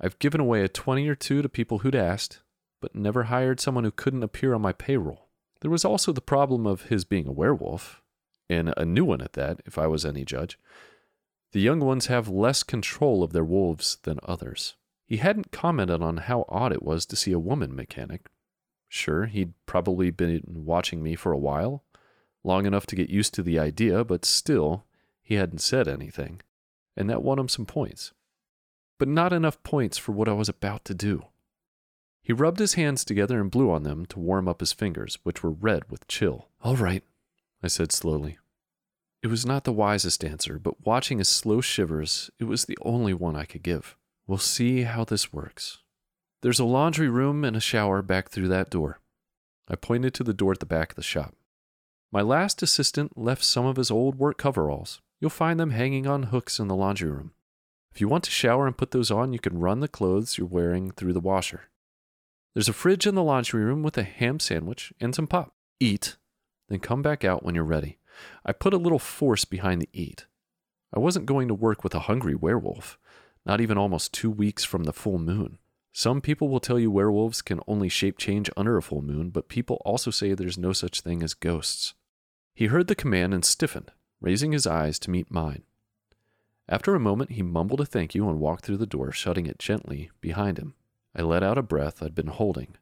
I've 0.00 0.18
given 0.18 0.40
away 0.40 0.62
a 0.62 0.68
20 0.68 1.08
or 1.08 1.14
two 1.14 1.40
to 1.42 1.48
people 1.48 1.78
who'd 1.78 1.94
asked, 1.94 2.40
but 2.80 2.94
never 2.94 3.24
hired 3.24 3.60
someone 3.60 3.84
who 3.84 3.90
couldn't 3.90 4.22
appear 4.22 4.54
on 4.54 4.60
my 4.60 4.72
payroll. 4.72 5.28
There 5.60 5.70
was 5.70 5.84
also 5.84 6.12
the 6.12 6.20
problem 6.20 6.66
of 6.66 6.82
his 6.82 7.04
being 7.04 7.26
a 7.26 7.32
werewolf, 7.32 8.02
and 8.48 8.74
a 8.76 8.84
new 8.84 9.04
one 9.04 9.22
at 9.22 9.32
that, 9.32 9.60
if 9.64 9.78
I 9.78 9.86
was 9.86 10.04
any 10.04 10.24
judge. 10.24 10.58
The 11.52 11.60
young 11.60 11.80
ones 11.80 12.06
have 12.06 12.28
less 12.28 12.62
control 12.62 13.22
of 13.22 13.32
their 13.32 13.44
wolves 13.44 13.98
than 14.02 14.18
others. 14.22 14.74
He 15.06 15.16
hadn't 15.16 15.52
commented 15.52 16.02
on 16.02 16.18
how 16.18 16.44
odd 16.48 16.72
it 16.72 16.82
was 16.82 17.06
to 17.06 17.16
see 17.16 17.32
a 17.32 17.38
woman 17.38 17.74
mechanic. 17.74 18.28
Sure, 18.88 19.26
he'd 19.26 19.54
probably 19.64 20.10
been 20.10 20.42
watching 20.46 21.02
me 21.02 21.14
for 21.14 21.32
a 21.32 21.38
while, 21.38 21.84
long 22.44 22.66
enough 22.66 22.86
to 22.86 22.96
get 22.96 23.08
used 23.08 23.32
to 23.34 23.42
the 23.42 23.58
idea, 23.58 24.04
but 24.04 24.24
still, 24.24 24.84
he 25.22 25.36
hadn't 25.36 25.60
said 25.60 25.88
anything, 25.88 26.42
and 26.96 27.08
that 27.08 27.22
won 27.22 27.38
him 27.38 27.48
some 27.48 27.66
points 27.66 28.12
but 28.98 29.08
not 29.08 29.32
enough 29.32 29.62
points 29.62 29.98
for 29.98 30.12
what 30.12 30.28
I 30.28 30.32
was 30.32 30.48
about 30.48 30.84
to 30.86 30.94
do. 30.94 31.26
He 32.22 32.32
rubbed 32.32 32.58
his 32.58 32.74
hands 32.74 33.04
together 33.04 33.40
and 33.40 33.50
blew 33.50 33.70
on 33.70 33.84
them 33.84 34.04
to 34.06 34.18
warm 34.18 34.48
up 34.48 34.60
his 34.60 34.72
fingers, 34.72 35.18
which 35.22 35.42
were 35.42 35.50
red 35.50 35.90
with 35.90 36.08
chill. 36.08 36.48
All 36.62 36.76
right, 36.76 37.04
I 37.62 37.68
said 37.68 37.92
slowly. 37.92 38.38
It 39.22 39.28
was 39.28 39.46
not 39.46 39.64
the 39.64 39.72
wisest 39.72 40.24
answer, 40.24 40.58
but 40.58 40.84
watching 40.86 41.18
his 41.18 41.28
slow 41.28 41.60
shivers, 41.60 42.30
it 42.38 42.44
was 42.44 42.64
the 42.64 42.78
only 42.82 43.14
one 43.14 43.36
I 43.36 43.44
could 43.44 43.62
give. 43.62 43.96
We'll 44.26 44.38
see 44.38 44.82
how 44.82 45.04
this 45.04 45.32
works. 45.32 45.78
There's 46.42 46.58
a 46.58 46.64
laundry 46.64 47.08
room 47.08 47.44
and 47.44 47.56
a 47.56 47.60
shower 47.60 48.02
back 48.02 48.30
through 48.30 48.48
that 48.48 48.70
door. 48.70 49.00
I 49.68 49.76
pointed 49.76 50.14
to 50.14 50.24
the 50.24 50.34
door 50.34 50.52
at 50.52 50.60
the 50.60 50.66
back 50.66 50.90
of 50.90 50.96
the 50.96 51.02
shop. 51.02 51.34
My 52.12 52.22
last 52.22 52.62
assistant 52.62 53.16
left 53.18 53.42
some 53.44 53.66
of 53.66 53.76
his 53.76 53.90
old 53.90 54.16
work 54.16 54.38
coveralls. 54.38 55.00
You'll 55.20 55.30
find 55.30 55.58
them 55.58 55.70
hanging 55.70 56.06
on 56.06 56.24
hooks 56.24 56.58
in 56.58 56.68
the 56.68 56.76
laundry 56.76 57.10
room. 57.10 57.32
If 57.96 58.02
you 58.02 58.08
want 58.08 58.24
to 58.24 58.30
shower 58.30 58.66
and 58.66 58.76
put 58.76 58.90
those 58.90 59.10
on, 59.10 59.32
you 59.32 59.38
can 59.38 59.58
run 59.58 59.80
the 59.80 59.88
clothes 59.88 60.36
you're 60.36 60.46
wearing 60.46 60.90
through 60.90 61.14
the 61.14 61.18
washer. 61.18 61.70
There's 62.52 62.68
a 62.68 62.74
fridge 62.74 63.06
in 63.06 63.14
the 63.14 63.22
laundry 63.22 63.64
room 63.64 63.82
with 63.82 63.96
a 63.96 64.02
ham 64.02 64.38
sandwich 64.38 64.92
and 65.00 65.14
some 65.14 65.26
pop. 65.26 65.54
Eat, 65.80 66.18
then 66.68 66.80
come 66.80 67.00
back 67.00 67.24
out 67.24 67.42
when 67.42 67.54
you're 67.54 67.64
ready. 67.64 67.96
I 68.44 68.52
put 68.52 68.74
a 68.74 68.76
little 68.76 68.98
force 68.98 69.46
behind 69.46 69.80
the 69.80 69.88
eat. 69.94 70.26
I 70.94 70.98
wasn't 70.98 71.24
going 71.24 71.48
to 71.48 71.54
work 71.54 71.82
with 71.82 71.94
a 71.94 72.00
hungry 72.00 72.34
werewolf, 72.34 72.98
not 73.46 73.62
even 73.62 73.78
almost 73.78 74.12
two 74.12 74.30
weeks 74.30 74.62
from 74.62 74.84
the 74.84 74.92
full 74.92 75.18
moon. 75.18 75.56
Some 75.94 76.20
people 76.20 76.50
will 76.50 76.60
tell 76.60 76.78
you 76.78 76.90
werewolves 76.90 77.40
can 77.40 77.60
only 77.66 77.88
shape 77.88 78.18
change 78.18 78.50
under 78.58 78.76
a 78.76 78.82
full 78.82 79.00
moon, 79.00 79.30
but 79.30 79.48
people 79.48 79.80
also 79.86 80.10
say 80.10 80.34
there's 80.34 80.58
no 80.58 80.74
such 80.74 81.00
thing 81.00 81.22
as 81.22 81.32
ghosts. 81.32 81.94
He 82.54 82.66
heard 82.66 82.88
the 82.88 82.94
command 82.94 83.32
and 83.32 83.42
stiffened, 83.42 83.90
raising 84.20 84.52
his 84.52 84.66
eyes 84.66 84.98
to 84.98 85.10
meet 85.10 85.30
mine. 85.30 85.62
After 86.68 86.94
a 86.94 87.00
moment, 87.00 87.32
he 87.32 87.42
mumbled 87.42 87.80
a 87.80 87.86
thank 87.86 88.14
you 88.14 88.28
and 88.28 88.40
walked 88.40 88.64
through 88.64 88.78
the 88.78 88.86
door, 88.86 89.12
shutting 89.12 89.46
it 89.46 89.58
gently 89.58 90.10
behind 90.20 90.58
him. 90.58 90.74
I 91.14 91.22
let 91.22 91.42
out 91.42 91.58
a 91.58 91.62
breath 91.62 92.02
I'd 92.02 92.14
been 92.14 92.26
holding. 92.26 92.76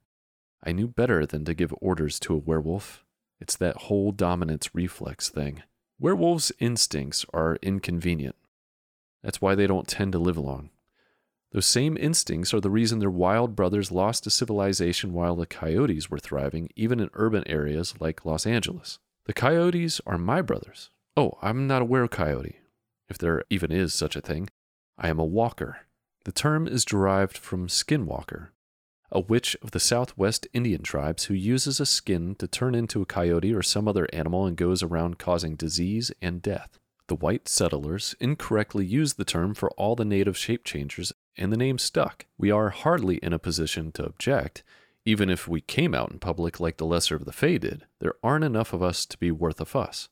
I 0.63 0.73
knew 0.73 0.89
better 0.89 1.27
than 1.27 1.45
to 1.45 1.55
give 1.55 1.75
orders 1.81 2.19
to 2.21 2.35
a 2.35 2.39
werewolf. 2.39 3.05
It's 3.41 3.57
that 3.57 3.77
whole 3.77 4.11
dominance 4.11 4.75
reflex 4.75 5.29
thing. 5.29 5.63
Werewolves' 6.01 6.51
instincts 6.59 7.27
are 7.35 7.59
inconvenient. 7.63 8.37
That's 9.23 9.43
why 9.43 9.55
they 9.55 9.67
don't 9.67 9.87
tend 9.87 10.13
to 10.13 10.19
live 10.19 10.39
long. 10.39 10.71
Those 11.53 11.67
same 11.67 11.97
instincts 11.97 12.53
are 12.53 12.61
the 12.61 12.71
reason 12.71 12.99
their 12.99 13.11
wild 13.11 13.55
brothers 13.55 13.93
lost 13.93 14.25
to 14.25 14.31
civilization 14.31 15.13
while 15.13 15.37
the 15.37 15.47
coyotes 15.47 16.11
were 16.11 16.19
thriving, 16.19 16.69
even 16.75 16.99
in 16.99 17.11
urban 17.13 17.47
areas 17.47 17.95
like 18.01 18.25
Los 18.25 18.47
Angeles. 18.47 18.99
The 19.27 19.35
coyotes 19.35 20.01
are 20.07 20.19
my 20.19 20.43
brothers. 20.43 20.91
Oh, 21.17 21.39
I'm 21.43 21.67
not 21.67 21.83
a 21.83 21.85
were 21.85 22.09
coyote. 22.09 22.57
If 23.09 23.19
there 23.19 23.43
even 23.51 23.71
is 23.73 23.95
such 23.95 24.17
a 24.17 24.21
thing. 24.21 24.49
I 24.99 25.09
am 25.09 25.19
a 25.19 25.25
walker. 25.25 25.79
The 26.25 26.33
term 26.33 26.67
is 26.67 26.85
derived 26.85 27.37
from 27.37 27.69
skinwalker, 27.69 28.49
a 29.13 29.21
witch 29.21 29.57
of 29.63 29.73
the 29.73 29.81
southwest 29.81 30.47
Indian 30.53 30.83
tribes 30.83 31.25
who 31.25 31.35
uses 31.35 31.81
a 31.81 31.87
skin 31.87 32.35
to 32.37 32.49
turn 32.49 32.75
into 32.75 33.03
a 33.03 33.07
coyote 33.07 33.53
or 33.53 33.63
some 33.63 33.87
other 33.87 34.09
animal 34.13 34.47
and 34.47 34.57
goes 34.57 34.83
around 34.83 35.19
causing 35.19 35.55
disease 35.55 36.11
and 36.23 36.41
death. 36.41 36.79
The 37.09 37.17
white 37.17 37.49
settlers 37.49 38.15
incorrectly 38.19 38.87
used 38.87 39.19
the 39.19 39.27
term 39.27 39.55
for 39.55 39.71
all 39.73 39.95
the 39.95 40.07
native 40.07 40.39
shape 40.39 40.65
changers, 40.65 41.13
and 41.37 41.53
the 41.53 41.57
name 41.59 41.77
stuck. 41.77 42.25
We 42.39 42.51
are 42.51 42.71
hardly 42.71 43.17
in 43.17 43.35
a 43.35 43.39
position 43.39 43.93
to 43.93 44.07
object. 44.07 44.63
Even 45.05 45.29
if 45.29 45.47
we 45.47 45.61
came 45.61 45.95
out 45.95 46.11
in 46.11 46.19
public 46.19 46.59
like 46.59 46.79
the 46.79 46.87
lesser 46.87 47.15
of 47.15 47.27
the 47.27 47.33
Fae 47.33 47.59
did, 47.59 47.85
there 48.01 48.15
aren't 48.23 48.45
enough 48.45 48.73
of 48.73 48.83
us 48.83 49.05
to 49.05 49.19
be 49.19 49.31
worth 49.31 49.61
a 49.61 49.67
fuss. 49.67 50.09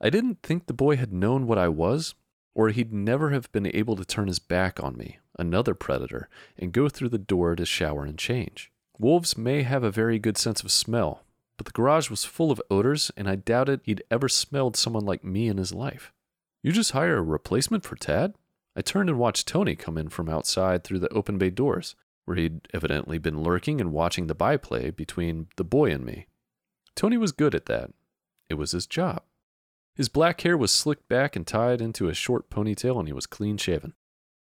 I 0.00 0.10
didn't 0.10 0.42
think 0.42 0.66
the 0.66 0.72
boy 0.72 0.96
had 0.96 1.12
known 1.12 1.46
what 1.46 1.58
I 1.58 1.68
was, 1.68 2.16
or 2.54 2.68
he'd 2.68 2.92
never 2.92 3.30
have 3.30 3.50
been 3.52 3.66
able 3.66 3.96
to 3.96 4.04
turn 4.04 4.28
his 4.28 4.38
back 4.38 4.82
on 4.82 4.96
me, 4.96 5.18
another 5.38 5.74
predator, 5.74 6.28
and 6.58 6.72
go 6.72 6.88
through 6.88 7.08
the 7.08 7.18
door 7.18 7.56
to 7.56 7.64
shower 7.64 8.04
and 8.04 8.18
change. 8.18 8.70
Wolves 8.98 9.36
may 9.36 9.62
have 9.62 9.82
a 9.82 9.90
very 9.90 10.18
good 10.18 10.36
sense 10.36 10.62
of 10.62 10.70
smell, 10.70 11.24
but 11.56 11.66
the 11.66 11.72
garage 11.72 12.10
was 12.10 12.24
full 12.24 12.50
of 12.50 12.62
odors, 12.70 13.10
and 13.16 13.28
I 13.28 13.36
doubted 13.36 13.80
he'd 13.84 14.04
ever 14.10 14.28
smelled 14.28 14.76
someone 14.76 15.04
like 15.04 15.24
me 15.24 15.48
in 15.48 15.56
his 15.56 15.72
life. 15.72 16.12
You 16.62 16.72
just 16.72 16.92
hire 16.92 17.16
a 17.16 17.22
replacement 17.22 17.84
for 17.84 17.96
Tad? 17.96 18.34
I 18.76 18.82
turned 18.82 19.08
and 19.08 19.18
watched 19.18 19.48
Tony 19.48 19.74
come 19.74 19.98
in 19.98 20.08
from 20.08 20.28
outside 20.28 20.84
through 20.84 21.00
the 21.00 21.12
open 21.12 21.38
bay 21.38 21.50
doors, 21.50 21.94
where 22.24 22.36
he'd 22.36 22.68
evidently 22.72 23.18
been 23.18 23.42
lurking 23.42 23.80
and 23.80 23.92
watching 23.92 24.26
the 24.26 24.34
byplay 24.34 24.90
between 24.90 25.48
the 25.56 25.64
boy 25.64 25.90
and 25.90 26.04
me. 26.04 26.26
Tony 26.94 27.16
was 27.16 27.32
good 27.32 27.54
at 27.54 27.66
that. 27.66 27.90
It 28.48 28.54
was 28.54 28.72
his 28.72 28.86
job. 28.86 29.22
His 29.94 30.08
black 30.08 30.40
hair 30.40 30.56
was 30.56 30.70
slicked 30.70 31.08
back 31.08 31.36
and 31.36 31.46
tied 31.46 31.80
into 31.80 32.08
a 32.08 32.14
short 32.14 32.48
ponytail, 32.48 32.98
and 32.98 33.08
he 33.08 33.12
was 33.12 33.26
clean 33.26 33.56
shaven. 33.56 33.94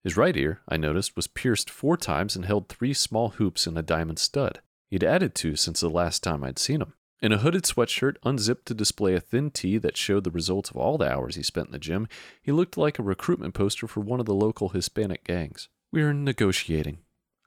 His 0.03 0.17
right 0.17 0.37
ear, 0.37 0.61
I 0.69 0.77
noticed, 0.77 1.17
was 1.17 1.27
pierced 1.27 1.69
four 1.69 1.97
times 1.97 2.37
and 2.37 2.45
held 2.45 2.69
three 2.69 2.95
small 2.95 3.31
hoops 3.31 3.67
and 3.67 3.77
a 3.77 3.83
diamond 3.83 4.19
stud. 4.19 4.61
He'd 4.89 5.05
added 5.05 5.35
two 5.35 5.57
since 5.57 5.81
the 5.81 5.91
last 5.91 6.23
time 6.23 6.43
I'd 6.43 6.59
seen 6.59 6.81
him. 6.81 6.95
In 7.23 7.33
a 7.33 7.39
hooded 7.39 7.65
sweatshirt, 7.65 8.17
unzipped 8.25 8.65
to 8.67 8.75
display 8.75 9.15
a 9.15 9.21
thin 9.21 9.51
tee 9.51 9.77
that 9.77 9.97
showed 9.97 10.25
the 10.25 10.31
results 10.31 10.71
of 10.71 10.77
all 10.77 10.97
the 10.97 11.11
hours 11.11 11.35
he 11.35 11.43
spent 11.43 11.67
in 11.67 11.73
the 11.73 11.79
gym, 11.79 12.09
he 12.41 12.51
looked 12.51 12.79
like 12.79 12.99
a 12.99 13.03
recruitment 13.03 13.53
poster 13.53 13.87
for 13.87 14.01
one 14.01 14.21
of 14.21 14.27
the 14.27 14.35
local 14.35 14.71
Hispanic 14.71 15.25
gangs. 15.25 15.69
We're 15.93 16.15
negotiating, 16.15 16.99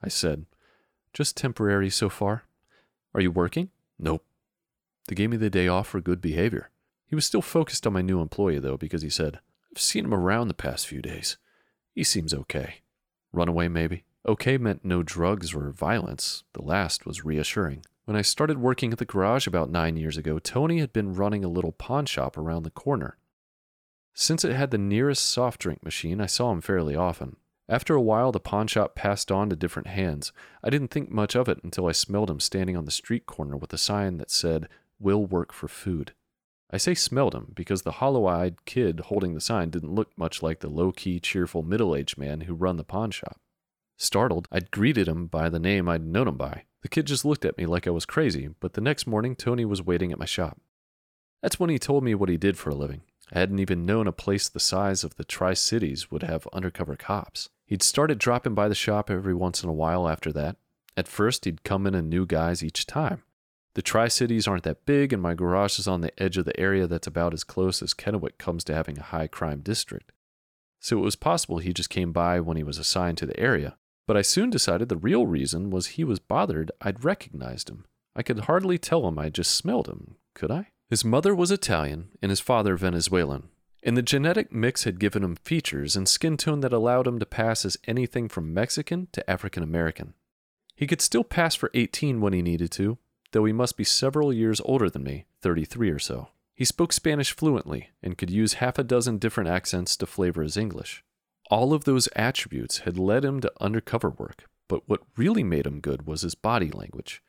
I 0.04 0.10
said. 0.10 0.46
Just 1.12 1.36
temporary 1.36 1.90
so 1.90 2.08
far. 2.08 2.44
Are 3.16 3.22
you 3.22 3.32
working? 3.32 3.70
Nope. 3.98 4.24
They 5.08 5.16
gave 5.16 5.32
me 5.32 5.38
the 5.38 5.50
day 5.50 5.68
off 5.68 5.88
for 5.88 6.02
good 6.02 6.22
behavior. 6.22 6.70
He 7.14 7.16
was 7.16 7.28
still 7.28 7.44
focused 7.44 7.86
on 7.86 7.94
my 7.94 8.02
new 8.02 8.22
employee, 8.22 8.58
though, 8.58 8.76
because 8.76 9.04
he 9.04 9.10
said, 9.12 9.40
I've 9.72 9.80
seen 9.80 10.04
him 10.04 10.16
around 10.16 10.48
the 10.48 10.56
past 10.56 10.88
few 10.88 11.00
days. 11.00 11.38
He 11.94 12.04
seems 12.04 12.34
okay. 12.34 12.78
Runaway, 13.32 13.68
maybe? 13.68 14.04
Okay 14.26 14.58
meant 14.58 14.84
no 14.84 15.04
drugs 15.04 15.54
or 15.54 15.70
violence. 15.70 16.44
The 16.54 16.64
last 16.64 17.06
was 17.06 17.24
reassuring. 17.24 17.86
When 18.06 18.18
I 18.18 18.24
started 18.24 18.58
working 18.58 18.92
at 18.92 18.98
the 18.98 19.06
garage 19.06 19.46
about 19.46 19.70
nine 19.70 19.96
years 19.96 20.18
ago, 20.18 20.40
Tony 20.40 20.80
had 20.80 20.92
been 20.92 21.14
running 21.14 21.46
a 21.46 21.50
little 21.50 21.72
pawn 21.72 22.08
shop 22.08 22.36
around 22.36 22.64
the 22.64 22.72
corner. 22.72 23.20
Since 24.16 24.44
it 24.44 24.56
had 24.56 24.72
the 24.72 24.80
nearest 24.80 25.24
soft 25.24 25.62
drink 25.62 25.84
machine, 25.84 26.20
I 26.20 26.26
saw 26.26 26.52
him 26.52 26.62
fairly 26.62 26.96
often. 26.96 27.36
After 27.70 27.94
a 27.94 28.02
while, 28.02 28.32
the 28.32 28.40
pawn 28.40 28.66
shop 28.66 28.96
passed 28.96 29.32
on 29.32 29.52
to 29.52 29.56
different 29.56 29.90
hands. 29.90 30.34
I 30.64 30.72
didn't 30.72 30.90
think 30.90 31.12
much 31.12 31.36
of 31.36 31.48
it 31.48 31.64
until 31.64 31.86
I 31.86 31.92
smelled 31.92 32.32
him 32.32 32.40
standing 32.40 32.76
on 32.76 32.86
the 32.86 32.90
street 32.92 33.28
corner 33.28 33.56
with 33.56 33.72
a 33.72 33.78
sign 33.78 34.18
that 34.18 34.32
said, 34.32 34.68
Will 35.00 35.24
work 35.28 35.54
for 35.54 35.68
food. 35.68 36.14
I 36.74 36.78
say 36.78 36.96
smelled 36.96 37.36
him 37.36 37.52
because 37.54 37.84
the 37.84 37.92
hollow 37.92 38.26
eyed 38.26 38.66
kid 38.66 39.02
holding 39.02 39.36
the 39.36 39.40
sign 39.40 39.70
didn't 39.70 39.94
look 39.94 40.10
much 40.18 40.42
like 40.42 40.62
the 40.62 40.70
low 40.70 40.92
key, 40.92 41.20
cheerful, 41.20 41.62
middle 41.62 41.96
aged 41.96 42.18
man 42.18 42.42
who 42.42 42.56
run 42.56 42.78
the 42.78 42.84
pawn 42.84 43.12
shop. 43.12 43.40
Startled, 43.96 44.48
I'd 44.52 44.72
greeted 44.72 45.08
him 45.08 45.28
by 45.28 45.50
the 45.50 45.60
name 45.60 45.88
I'd 45.88 46.04
known 46.04 46.28
him 46.28 46.36
by. 46.36 46.64
The 46.82 46.90
kid 46.90 47.06
just 47.06 47.26
looked 47.26 47.46
at 47.46 47.60
me 47.60 47.68
like 47.68 47.86
I 47.86 47.92
was 47.92 48.08
crazy, 48.08 48.50
but 48.60 48.74
the 48.74 48.82
next 48.82 49.06
morning, 49.06 49.36
Tony 49.36 49.66
was 49.66 49.84
waiting 49.84 50.12
at 50.12 50.18
my 50.18 50.26
shop. 50.26 50.60
That's 51.44 51.60
when 51.60 51.70
he 51.70 51.78
told 51.78 52.04
me 52.04 52.16
what 52.16 52.30
he 52.30 52.38
did 52.38 52.58
for 52.58 52.72
a 52.72 52.76
living. 52.76 53.02
I 53.32 53.38
hadn't 53.38 53.60
even 53.60 53.86
known 53.86 54.08
a 54.08 54.12
place 54.12 54.50
the 54.50 54.60
size 54.60 55.04
of 55.04 55.16
the 55.16 55.24
Tri 55.24 55.54
Cities 55.54 56.10
would 56.10 56.24
have 56.24 56.48
undercover 56.54 56.96
cops. 56.96 57.50
He'd 57.68 57.84
started 57.84 58.18
dropping 58.18 58.56
by 58.56 58.68
the 58.68 58.74
shop 58.74 59.12
every 59.12 59.36
once 59.36 59.62
in 59.62 59.70
a 59.70 59.74
while 59.74 60.10
after 60.10 60.32
that. 60.34 60.58
At 60.98 61.08
first, 61.08 61.46
he'd 61.46 61.64
come 61.64 61.86
in 61.86 61.94
a 61.94 62.02
new 62.02 62.26
guise 62.26 62.64
each 62.64 62.88
time. 62.88 63.22
The 63.76 63.82
Tri 63.82 64.08
Cities 64.08 64.48
aren't 64.48 64.64
that 64.64 64.86
big, 64.86 65.12
and 65.12 65.22
my 65.22 65.34
garage 65.34 65.80
is 65.80 65.88
on 65.88 66.02
the 66.02 66.22
edge 66.22 66.38
of 66.38 66.46
the 66.46 66.60
area 66.60 66.86
that's 66.86 67.08
about 67.08 67.34
as 67.34 67.44
close 67.44 67.82
as 67.82 67.94
Kennewick 67.94 68.38
comes 68.38 68.64
to 68.66 68.74
having 68.74 69.00
a 69.00 69.04
high 69.04 69.28
crime 69.28 69.62
district. 69.62 70.12
So 70.80 71.00
it 71.00 71.02
was 71.02 71.16
possible 71.16 71.58
he 71.58 71.74
just 71.74 71.90
came 71.90 72.12
by 72.12 72.40
when 72.40 72.58
he 72.58 72.64
was 72.64 72.78
assigned 72.78 73.18
to 73.20 73.26
the 73.26 73.40
area. 73.40 73.78
But 74.06 74.18
I 74.18 74.22
soon 74.22 74.50
decided 74.50 74.90
the 74.90 74.98
real 74.98 75.26
reason 75.26 75.70
was 75.70 75.88
he 75.88 76.04
was 76.04 76.20
bothered 76.20 76.72
I'd 76.82 77.04
recognized 77.04 77.70
him. 77.70 77.86
I 78.16 78.22
could 78.22 78.42
hardly 78.42 78.78
tell 78.78 79.08
him 79.08 79.18
I 79.18 79.30
just 79.30 79.56
smelled 79.56 79.88
him, 79.88 80.18
could 80.36 80.52
I? 80.52 80.68
His 80.90 81.04
mother 81.06 81.34
was 81.34 81.50
Italian 81.52 82.10
and 82.22 82.30
his 82.30 82.42
father 82.42 82.76
Venezuelan, 82.76 83.50
and 83.82 83.98
the 83.98 84.02
genetic 84.02 84.52
mix 84.52 84.84
had 84.84 85.00
given 85.00 85.24
him 85.24 85.36
features 85.36 85.96
and 85.96 86.08
skin 86.08 86.38
tone 86.38 86.60
that 86.60 86.74
allowed 86.74 87.08
him 87.08 87.18
to 87.20 87.26
pass 87.26 87.66
as 87.66 87.78
anything 87.88 88.30
from 88.30 88.54
Mexican 88.54 89.08
to 89.14 89.28
African 89.28 89.64
American. 89.64 90.14
He 90.76 90.86
could 90.86 91.02
still 91.02 91.24
pass 91.24 91.56
for 91.56 91.72
18 91.74 92.22
when 92.22 92.34
he 92.34 92.42
needed 92.42 92.72
to, 92.74 92.98
though 93.34 93.46
he 93.46 93.54
must 93.54 93.76
be 93.76 93.84
several 93.84 94.32
years 94.32 94.62
older 94.64 94.90
than 94.90 95.04
me, 95.04 95.26
33 95.42 95.90
or 95.90 96.00
so. 96.00 96.30
He 96.56 96.66
spoke 96.66 96.94
Spanish 96.94 97.36
fluently 97.36 97.90
and 98.02 98.18
could 98.18 98.30
use 98.30 98.54
half 98.54 98.78
a 98.80 98.84
dozen 98.84 99.18
different 99.18 99.50
accents 99.50 99.98
to 99.98 100.06
flavor 100.06 100.44
his 100.44 100.56
English. 100.56 101.04
All 101.50 101.74
of 101.74 101.84
those 101.84 102.08
attributes 102.16 102.80
had 102.80 102.98
led 102.98 103.26
him 103.26 103.42
to 103.42 103.52
undercover 103.60 104.10
work, 104.10 104.46
but 104.68 104.88
what 104.88 105.02
really 105.18 105.44
made 105.44 105.68
him 105.68 105.82
good 105.82 106.08
was 106.08 106.22
his 106.22 106.36
body 106.36 106.70
language. 106.70 107.22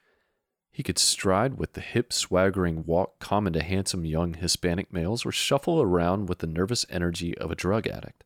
He 0.71 0.83
could 0.83 0.99
stride 0.99 1.55
with 1.57 1.73
the 1.73 1.81
hip, 1.81 2.13
swaggering 2.13 2.85
walk 2.85 3.19
common 3.19 3.53
to 3.55 3.63
handsome 3.63 4.05
young 4.05 4.35
Hispanic 4.35 4.93
males 4.93 5.25
or 5.25 5.33
shuffle 5.33 5.81
around 5.81 6.29
with 6.29 6.39
the 6.39 6.47
nervous 6.47 6.85
energy 6.91 7.37
of 7.39 7.51
a 7.51 7.57
drug 7.57 7.87
addict. 7.87 8.25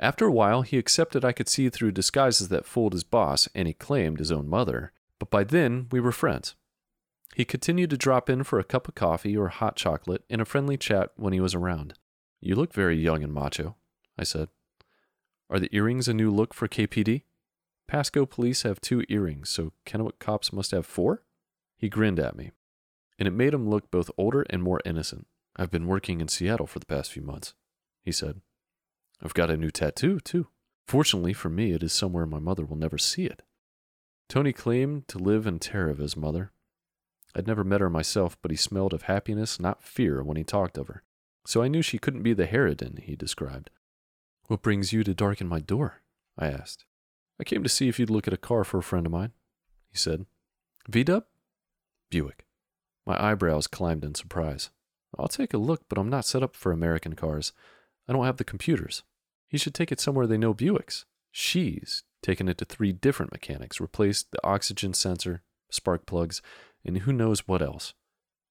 After 0.00 0.26
a 0.26 0.32
while, 0.32 0.62
he 0.62 0.76
accepted 0.76 1.24
I 1.24 1.32
could 1.32 1.48
see 1.48 1.68
through 1.70 1.92
disguises 1.92 2.48
that 2.48 2.66
fooled 2.66 2.92
his 2.92 3.04
boss 3.04 3.48
and 3.54 3.66
he 3.66 3.74
claimed 3.74 4.18
his 4.18 4.30
own 4.30 4.48
mother, 4.48 4.92
but 5.18 5.30
by 5.30 5.44
then 5.44 5.86
we 5.90 6.00
were 6.00 6.12
friends. 6.12 6.54
He 7.38 7.44
continued 7.44 7.90
to 7.90 7.96
drop 7.96 8.28
in 8.28 8.42
for 8.42 8.58
a 8.58 8.64
cup 8.64 8.88
of 8.88 8.96
coffee 8.96 9.36
or 9.36 9.46
hot 9.46 9.76
chocolate 9.76 10.24
and 10.28 10.40
a 10.40 10.44
friendly 10.44 10.76
chat 10.76 11.12
when 11.14 11.32
he 11.32 11.38
was 11.38 11.54
around. 11.54 11.94
You 12.40 12.56
look 12.56 12.72
very 12.72 12.98
young 12.98 13.22
and 13.22 13.32
macho, 13.32 13.76
I 14.18 14.24
said. 14.24 14.48
Are 15.48 15.60
the 15.60 15.68
earrings 15.70 16.08
a 16.08 16.14
new 16.14 16.32
look 16.32 16.52
for 16.52 16.66
KPD? 16.66 17.22
Pasco 17.86 18.26
police 18.26 18.62
have 18.62 18.80
two 18.80 19.04
earrings, 19.08 19.50
so 19.50 19.72
Kennewick 19.86 20.18
cops 20.18 20.52
must 20.52 20.72
have 20.72 20.84
four? 20.84 21.22
He 21.76 21.88
grinned 21.88 22.18
at 22.18 22.36
me, 22.36 22.50
and 23.20 23.28
it 23.28 23.30
made 23.30 23.54
him 23.54 23.70
look 23.70 23.88
both 23.88 24.10
older 24.18 24.44
and 24.50 24.60
more 24.60 24.80
innocent. 24.84 25.28
I've 25.54 25.70
been 25.70 25.86
working 25.86 26.20
in 26.20 26.26
Seattle 26.26 26.66
for 26.66 26.80
the 26.80 26.86
past 26.86 27.12
few 27.12 27.22
months, 27.22 27.54
he 28.02 28.10
said. 28.10 28.40
I've 29.22 29.34
got 29.34 29.48
a 29.48 29.56
new 29.56 29.70
tattoo, 29.70 30.18
too. 30.18 30.48
Fortunately 30.88 31.34
for 31.34 31.50
me, 31.50 31.70
it 31.70 31.84
is 31.84 31.92
somewhere 31.92 32.26
my 32.26 32.40
mother 32.40 32.64
will 32.64 32.76
never 32.76 32.98
see 32.98 33.26
it. 33.26 33.42
Tony 34.28 34.52
claimed 34.52 35.06
to 35.06 35.18
live 35.18 35.46
in 35.46 35.60
terror 35.60 35.88
of 35.88 35.98
his 35.98 36.16
mother. 36.16 36.50
I'd 37.38 37.46
never 37.46 37.62
met 37.62 37.80
her 37.80 37.88
myself, 37.88 38.36
but 38.42 38.50
he 38.50 38.56
smelled 38.56 38.92
of 38.92 39.02
happiness, 39.02 39.60
not 39.60 39.84
fear, 39.84 40.24
when 40.24 40.36
he 40.36 40.42
talked 40.42 40.76
of 40.76 40.88
her. 40.88 41.04
So 41.46 41.62
I 41.62 41.68
knew 41.68 41.82
she 41.82 41.98
couldn't 41.98 42.24
be 42.24 42.34
the 42.34 42.46
harridan 42.46 43.00
he 43.00 43.14
described. 43.14 43.70
What 44.48 44.60
brings 44.60 44.92
you 44.92 45.04
to 45.04 45.14
darken 45.14 45.46
my 45.46 45.60
door? 45.60 46.02
I 46.36 46.48
asked. 46.48 46.84
I 47.40 47.44
came 47.44 47.62
to 47.62 47.68
see 47.68 47.88
if 47.88 48.00
you'd 48.00 48.10
look 48.10 48.26
at 48.26 48.34
a 48.34 48.38
car 48.38 48.64
for 48.64 48.78
a 48.78 48.82
friend 48.82 49.06
of 49.06 49.12
mine, 49.12 49.30
he 49.88 49.96
said. 49.96 50.26
V-Dub? 50.88 51.26
Buick. 52.10 52.44
My 53.06 53.22
eyebrows 53.22 53.68
climbed 53.68 54.04
in 54.04 54.16
surprise. 54.16 54.70
I'll 55.16 55.28
take 55.28 55.54
a 55.54 55.58
look, 55.58 55.82
but 55.88 55.96
I'm 55.96 56.10
not 56.10 56.24
set 56.24 56.42
up 56.42 56.56
for 56.56 56.72
American 56.72 57.14
cars. 57.14 57.52
I 58.08 58.14
don't 58.14 58.26
have 58.26 58.38
the 58.38 58.44
computers. 58.44 59.04
He 59.46 59.58
should 59.58 59.74
take 59.74 59.92
it 59.92 60.00
somewhere 60.00 60.26
they 60.26 60.38
know 60.38 60.54
Buicks. 60.54 61.04
She's 61.30 62.02
taken 62.20 62.48
it 62.48 62.58
to 62.58 62.64
three 62.64 62.92
different 62.92 63.30
mechanics, 63.30 63.80
replaced 63.80 64.32
the 64.32 64.44
oxygen 64.44 64.92
sensor, 64.92 65.42
spark 65.70 66.04
plugs, 66.04 66.42
and 66.88 66.98
who 66.98 67.12
knows 67.12 67.46
what 67.46 67.62
else. 67.62 67.94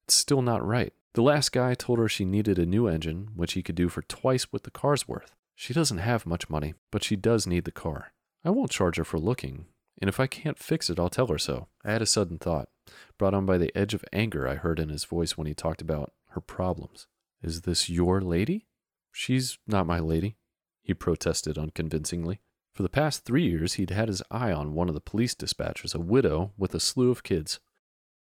It's 0.06 0.16
still 0.16 0.42
not 0.42 0.66
right. 0.66 0.94
The 1.16 1.24
last 1.24 1.52
guy 1.52 1.74
told 1.74 1.98
her 2.00 2.08
she 2.08 2.24
needed 2.24 2.60
a 2.60 2.66
new 2.66 2.88
engine, 2.88 3.30
which 3.36 3.54
he 3.54 3.64
could 3.64 3.76
do 3.76 3.90
for 3.90 4.04
twice 4.04 4.44
what 4.44 4.64
the 4.64 4.72
car's 4.72 5.08
worth. 5.08 5.36
She 5.56 5.74
doesn't 5.74 5.98
have 5.98 6.28
much 6.28 6.50
money, 6.50 6.76
but 6.92 7.04
she 7.04 7.16
does 7.16 7.48
need 7.48 7.66
the 7.66 7.72
car. 7.72 8.14
I 8.46 8.52
won't 8.52 8.70
charge 8.70 8.98
her 8.98 9.04
for 9.04 9.18
looking, 9.18 9.66
and 10.00 10.08
if 10.08 10.20
I 10.20 10.28
can't 10.28 10.60
fix 10.60 10.90
it, 10.90 11.00
I'll 11.00 11.10
tell 11.10 11.28
her 11.28 11.40
so. 11.40 11.68
I 11.84 11.92
had 11.92 12.04
a 12.04 12.06
sudden 12.06 12.38
thought, 12.38 12.70
brought 13.18 13.34
on 13.34 13.48
by 13.48 13.58
the 13.58 13.76
edge 13.76 13.96
of 13.96 14.06
anger 14.14 14.48
I 14.48 14.54
heard 14.54 14.80
in 14.80 14.90
his 14.90 15.04
voice 15.04 15.36
when 15.36 15.48
he 15.48 15.56
talked 15.56 15.82
about 15.82 16.14
her 16.30 16.42
problems. 16.42 17.08
Is 17.42 17.62
this 17.62 17.90
your 17.90 18.22
lady? 18.22 18.68
She's 19.12 19.58
not 19.66 19.88
my 19.88 20.00
lady, 20.00 20.38
he 20.84 20.94
protested 20.94 21.58
unconvincingly. 21.58 22.40
For 22.72 22.84
the 22.84 22.90
past 22.90 23.26
three 23.26 23.48
years, 23.50 23.74
he'd 23.74 23.90
had 23.90 24.08
his 24.08 24.22
eye 24.30 24.52
on 24.52 24.76
one 24.76 24.90
of 24.90 24.94
the 24.94 25.02
police 25.02 25.34
dispatchers, 25.34 25.96
a 25.96 26.00
widow 26.00 26.52
with 26.56 26.76
a 26.76 26.80
slew 26.80 27.10
of 27.10 27.24
kids. 27.24 27.60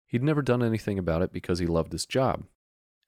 He'd 0.08 0.22
never 0.22 0.42
done 0.42 0.62
anything 0.62 0.98
about 0.98 1.22
it 1.22 1.32
because 1.32 1.58
he 1.58 1.66
loved 1.66 1.92
his 1.92 2.06
job. 2.06 2.44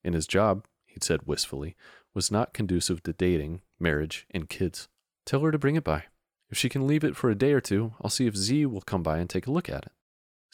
And 0.04 0.14
his 0.14 0.26
job, 0.26 0.66
he'd 0.85 1.02
said 1.02 1.26
wistfully, 1.26 1.75
was 2.14 2.30
not 2.30 2.52
conducive 2.52 3.02
to 3.02 3.12
dating, 3.14 3.62
marriage, 3.78 4.26
and 4.30 4.49
kids. 4.49 4.88
Tell 5.25 5.40
her 5.40 5.50
to 5.50 5.59
bring 5.59 5.76
it 5.76 5.85
by. 5.85 6.04
If 6.50 6.59
she 6.59 6.69
can 6.69 6.87
leave 6.87 7.04
it 7.04 7.16
for 7.16 7.30
a 7.30 7.35
day 7.35 7.52
or 7.52 7.61
two, 7.61 7.95
I'll 8.00 8.11
see 8.11 8.26
if 8.26 8.37
Zee 8.37 8.66
will 8.66 8.83
come 8.83 9.02
by 9.02 9.19
and 9.19 9.30
take 9.30 9.47
a 9.47 9.52
look 9.52 9.69
at 9.69 9.87
it. 9.87 9.92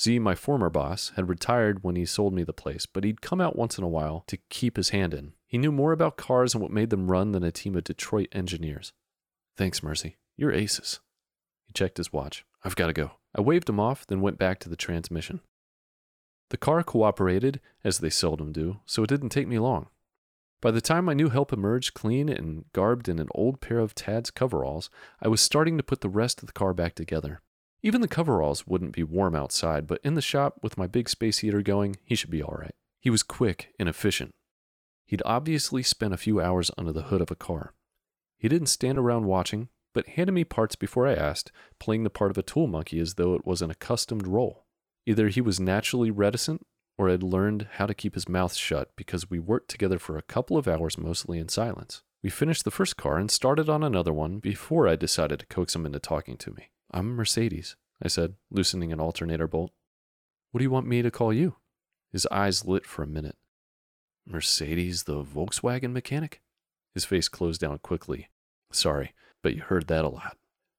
Zee, 0.00 0.19
my 0.19 0.35
former 0.35 0.69
boss, 0.69 1.12
had 1.17 1.29
retired 1.29 1.83
when 1.83 1.97
he 1.97 2.05
sold 2.05 2.35
me 2.35 2.45
the 2.45 2.53
place, 2.53 2.87
but 2.87 3.03
he'd 3.03 3.23
come 3.23 3.41
out 3.41 3.57
once 3.57 3.79
in 3.79 3.85
a 3.85 3.88
while 3.88 4.25
to 4.26 4.38
keep 4.50 4.76
his 4.76 4.91
hand 4.91 5.15
in. 5.15 5.33
He 5.47 5.59
knew 5.59 5.73
more 5.73 5.93
about 5.93 6.19
cars 6.19 6.55
and 6.55 6.62
what 6.62 6.71
made 6.71 6.91
them 6.91 7.11
run 7.11 7.33
than 7.33 7.43
a 7.43 7.50
team 7.50 7.75
of 7.76 7.85
Detroit 7.85 8.29
engineers. 8.33 8.93
Thanks, 9.57 9.83
Mercy. 9.83 10.17
You're 10.37 10.53
aces. 10.53 11.00
He 11.65 11.73
checked 11.73 11.97
his 11.97 12.12
watch. 12.12 12.45
I've 12.62 12.76
got 12.76 12.88
to 12.88 12.93
go. 12.93 13.12
I 13.35 13.41
waved 13.41 13.69
him 13.69 13.81
off, 13.81 14.07
then 14.07 14.21
went 14.21 14.38
back 14.38 14.61
to 14.61 14.69
the 14.69 14.76
transmission. 14.76 15.41
The 16.50 16.57
car 16.57 16.83
cooperated, 16.83 17.61
as 17.83 17.99
they 17.99 18.11
seldom 18.11 18.53
do, 18.53 18.81
so 18.87 19.03
it 19.03 19.09
didn't 19.09 19.31
take 19.31 19.49
me 19.49 19.59
long. 19.59 19.88
By 20.61 20.71
the 20.71 20.81
time 20.81 21.05
my 21.05 21.15
new 21.15 21.29
help 21.29 21.53
emerged 21.53 21.95
clean 21.95 22.29
and 22.29 22.65
garbed 22.73 23.09
in 23.09 23.19
an 23.19 23.29
old 23.35 23.61
pair 23.61 23.79
of 23.79 23.95
Tad's 23.95 24.31
coveralls, 24.31 24.88
I 25.21 25.29
was 25.29 25.41
starting 25.41 25.76
to 25.76 25.83
put 25.83 26.00
the 26.00 26.09
rest 26.09 26.41
of 26.41 26.47
the 26.47 26.53
car 26.53 26.73
back 26.73 26.95
together. 26.95 27.41
Even 27.83 28.00
the 28.00 28.09
coveralls 28.09 28.67
wouldn't 28.67 28.95
be 28.95 29.03
warm 29.03 29.37
outside, 29.37 29.87
but 29.87 30.00
in 30.03 30.15
the 30.15 30.23
shop 30.23 30.59
with 30.62 30.79
my 30.79 30.87
big 30.87 31.09
space 31.09 31.38
heater 31.38 31.62
going, 31.62 31.97
he 32.03 32.15
should 32.15 32.31
be 32.31 32.43
all 32.43 32.57
right. 32.59 32.75
He 33.00 33.11
was 33.11 33.23
quick 33.23 33.73
and 33.79 33.88
efficient. 33.88 34.35
He'd 35.05 35.23
obviously 35.25 35.83
spent 35.83 36.15
a 36.15 36.19
few 36.19 36.41
hours 36.41 36.71
under 36.76 36.93
the 36.93 37.03
hood 37.03 37.21
of 37.21 37.31
a 37.31 37.37
car. 37.37 37.75
He 38.38 38.49
didn't 38.49 38.67
stand 38.67 38.99
around 38.99 39.26
watching, 39.26 39.69
but 39.93 40.09
handed 40.09 40.33
me 40.33 40.45
parts 40.45 40.75
before 40.75 41.07
I 41.07 41.15
asked, 41.15 41.53
playing 41.79 42.03
the 42.03 42.11
part 42.11 42.31
of 42.31 42.38
a 42.38 42.43
tool 42.43 42.67
monkey 42.67 42.99
as 42.99 43.15
though 43.15 43.35
it 43.35 43.47
was 43.47 43.62
an 43.62 43.71
accustomed 43.71 44.26
role. 44.26 44.65
Either 45.07 45.29
he 45.29 45.41
was 45.41 45.61
naturally 45.61 46.11
reticent 46.11 46.67
or 46.99 47.09
had 47.09 47.23
learned 47.23 47.69
how 47.75 47.87
to 47.87 47.95
keep 47.95 48.15
his 48.15 48.29
mouth 48.29 48.55
shut 48.55 48.91
because 48.97 49.31
we 49.31 49.39
worked 49.39 49.69
together 49.69 49.99
for 49.99 50.19
a 50.19 50.23
couple 50.23 50.57
of 50.57 50.67
hours 50.67 50.99
mostly 50.99 51.39
in 51.39 51.49
silence. 51.49 52.03
We 52.23 52.31
finished 52.31 52.65
the 52.65 52.71
first 52.73 52.97
car 52.97 53.19
and 53.19 53.31
started 53.31 53.69
on 53.69 53.85
another 53.85 54.13
one 54.13 54.39
before 54.39 54.89
I 54.89 54.97
decided 54.97 55.39
to 55.41 55.47
coax 55.47 55.77
him 55.77 55.87
into 55.87 56.01
talking 56.01 56.37
to 56.39 56.51
me. 56.51 56.71
I'm 56.91 57.15
Mercedes, 57.15 57.77
I 58.03 58.09
said, 58.09 58.35
loosening 58.51 58.93
an 58.93 59.01
alternator 59.01 59.47
bolt. 59.47 59.71
What 60.51 60.59
do 60.59 60.65
you 60.65 60.71
want 60.71 60.89
me 60.89 61.03
to 61.03 61.11
call 61.11 61.33
you? 61.33 61.57
His 62.13 62.27
eyes 62.33 62.65
lit 62.65 62.87
for 62.87 63.03
a 63.03 63.07
minute. 63.07 63.37
Mercedes, 64.27 65.05
the 65.05 65.23
Volkswagen 65.23 65.93
mechanic? 65.93 66.41
His 66.95 67.05
face 67.05 67.29
closed 67.29 67.61
down 67.61 67.79
quickly. 67.79 68.29
Sorry, 68.73 69.13
but 69.43 69.55
you 69.55 69.63
heard 69.63 69.87
that 69.87 70.05
a 70.05 70.09
lot. 70.09 70.37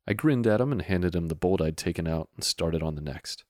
I 0.07 0.13
grinned 0.13 0.47
at 0.47 0.59
him 0.59 0.71
and 0.71 0.81
handed 0.81 1.15
him 1.15 1.27
the 1.27 1.35
bolt 1.35 1.61
I'd 1.61 1.77
taken 1.77 2.07
out 2.07 2.29
and 2.35 2.43
started 2.43 2.81
on 2.81 2.95
the 2.95 3.01
next. 3.01 3.45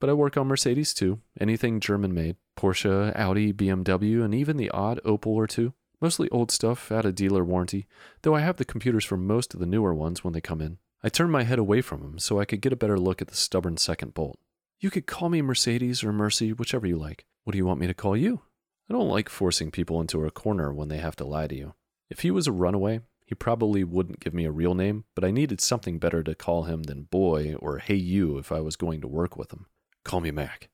But 0.00 0.10
I 0.10 0.12
work 0.12 0.36
on 0.36 0.46
Mercedes 0.46 0.94
too. 0.94 1.20
Anything 1.40 1.80
German 1.80 2.14
made. 2.14 2.36
Porsche, 2.56 3.12
Audi, 3.16 3.52
BMW, 3.52 4.24
and 4.24 4.34
even 4.34 4.56
the 4.56 4.70
odd 4.70 5.00
Opel 5.04 5.28
or 5.28 5.46
two. 5.46 5.74
Mostly 6.00 6.28
old 6.30 6.52
stuff, 6.52 6.92
out 6.92 7.04
of 7.04 7.16
dealer 7.16 7.44
warranty, 7.44 7.86
though 8.22 8.34
I 8.34 8.40
have 8.40 8.56
the 8.56 8.64
computers 8.64 9.04
for 9.04 9.16
most 9.16 9.52
of 9.54 9.60
the 9.60 9.66
newer 9.66 9.94
ones 9.94 10.22
when 10.22 10.32
they 10.32 10.40
come 10.40 10.60
in. 10.60 10.78
I 11.02 11.08
turned 11.08 11.32
my 11.32 11.42
head 11.42 11.58
away 11.58 11.80
from 11.80 12.02
him 12.02 12.18
so 12.18 12.38
I 12.38 12.44
could 12.44 12.60
get 12.60 12.72
a 12.72 12.76
better 12.76 12.98
look 12.98 13.20
at 13.20 13.28
the 13.28 13.36
stubborn 13.36 13.76
second 13.76 14.14
bolt. 14.14 14.38
You 14.80 14.90
could 14.90 15.06
call 15.06 15.28
me 15.28 15.42
Mercedes 15.42 16.04
or 16.04 16.12
Mercy, 16.12 16.52
whichever 16.52 16.86
you 16.86 16.96
like. 16.96 17.26
What 17.42 17.52
do 17.52 17.58
you 17.58 17.66
want 17.66 17.80
me 17.80 17.88
to 17.88 17.94
call 17.94 18.16
you? 18.16 18.42
I 18.88 18.94
don't 18.94 19.08
like 19.08 19.28
forcing 19.28 19.70
people 19.70 20.00
into 20.00 20.24
a 20.24 20.30
corner 20.30 20.72
when 20.72 20.88
they 20.88 20.98
have 20.98 21.16
to 21.16 21.24
lie 21.24 21.48
to 21.48 21.54
you. 21.54 21.74
If 22.08 22.20
he 22.20 22.30
was 22.30 22.46
a 22.46 22.52
runaway, 22.52 23.00
he 23.26 23.34
probably 23.34 23.84
wouldn't 23.84 24.20
give 24.20 24.32
me 24.32 24.44
a 24.44 24.50
real 24.52 24.74
name, 24.74 25.04
but 25.14 25.24
I 25.24 25.30
needed 25.30 25.60
something 25.60 25.98
better 25.98 26.22
to 26.22 26.34
call 26.34 26.64
him 26.64 26.84
than 26.84 27.02
boy 27.02 27.54
or 27.56 27.78
hey 27.78 27.96
you 27.96 28.38
if 28.38 28.50
I 28.50 28.60
was 28.60 28.76
going 28.76 29.00
to 29.02 29.08
work 29.08 29.36
with 29.36 29.52
him. 29.52 29.66
Call 30.04 30.20
me 30.20 30.30
Mac, 30.30 30.68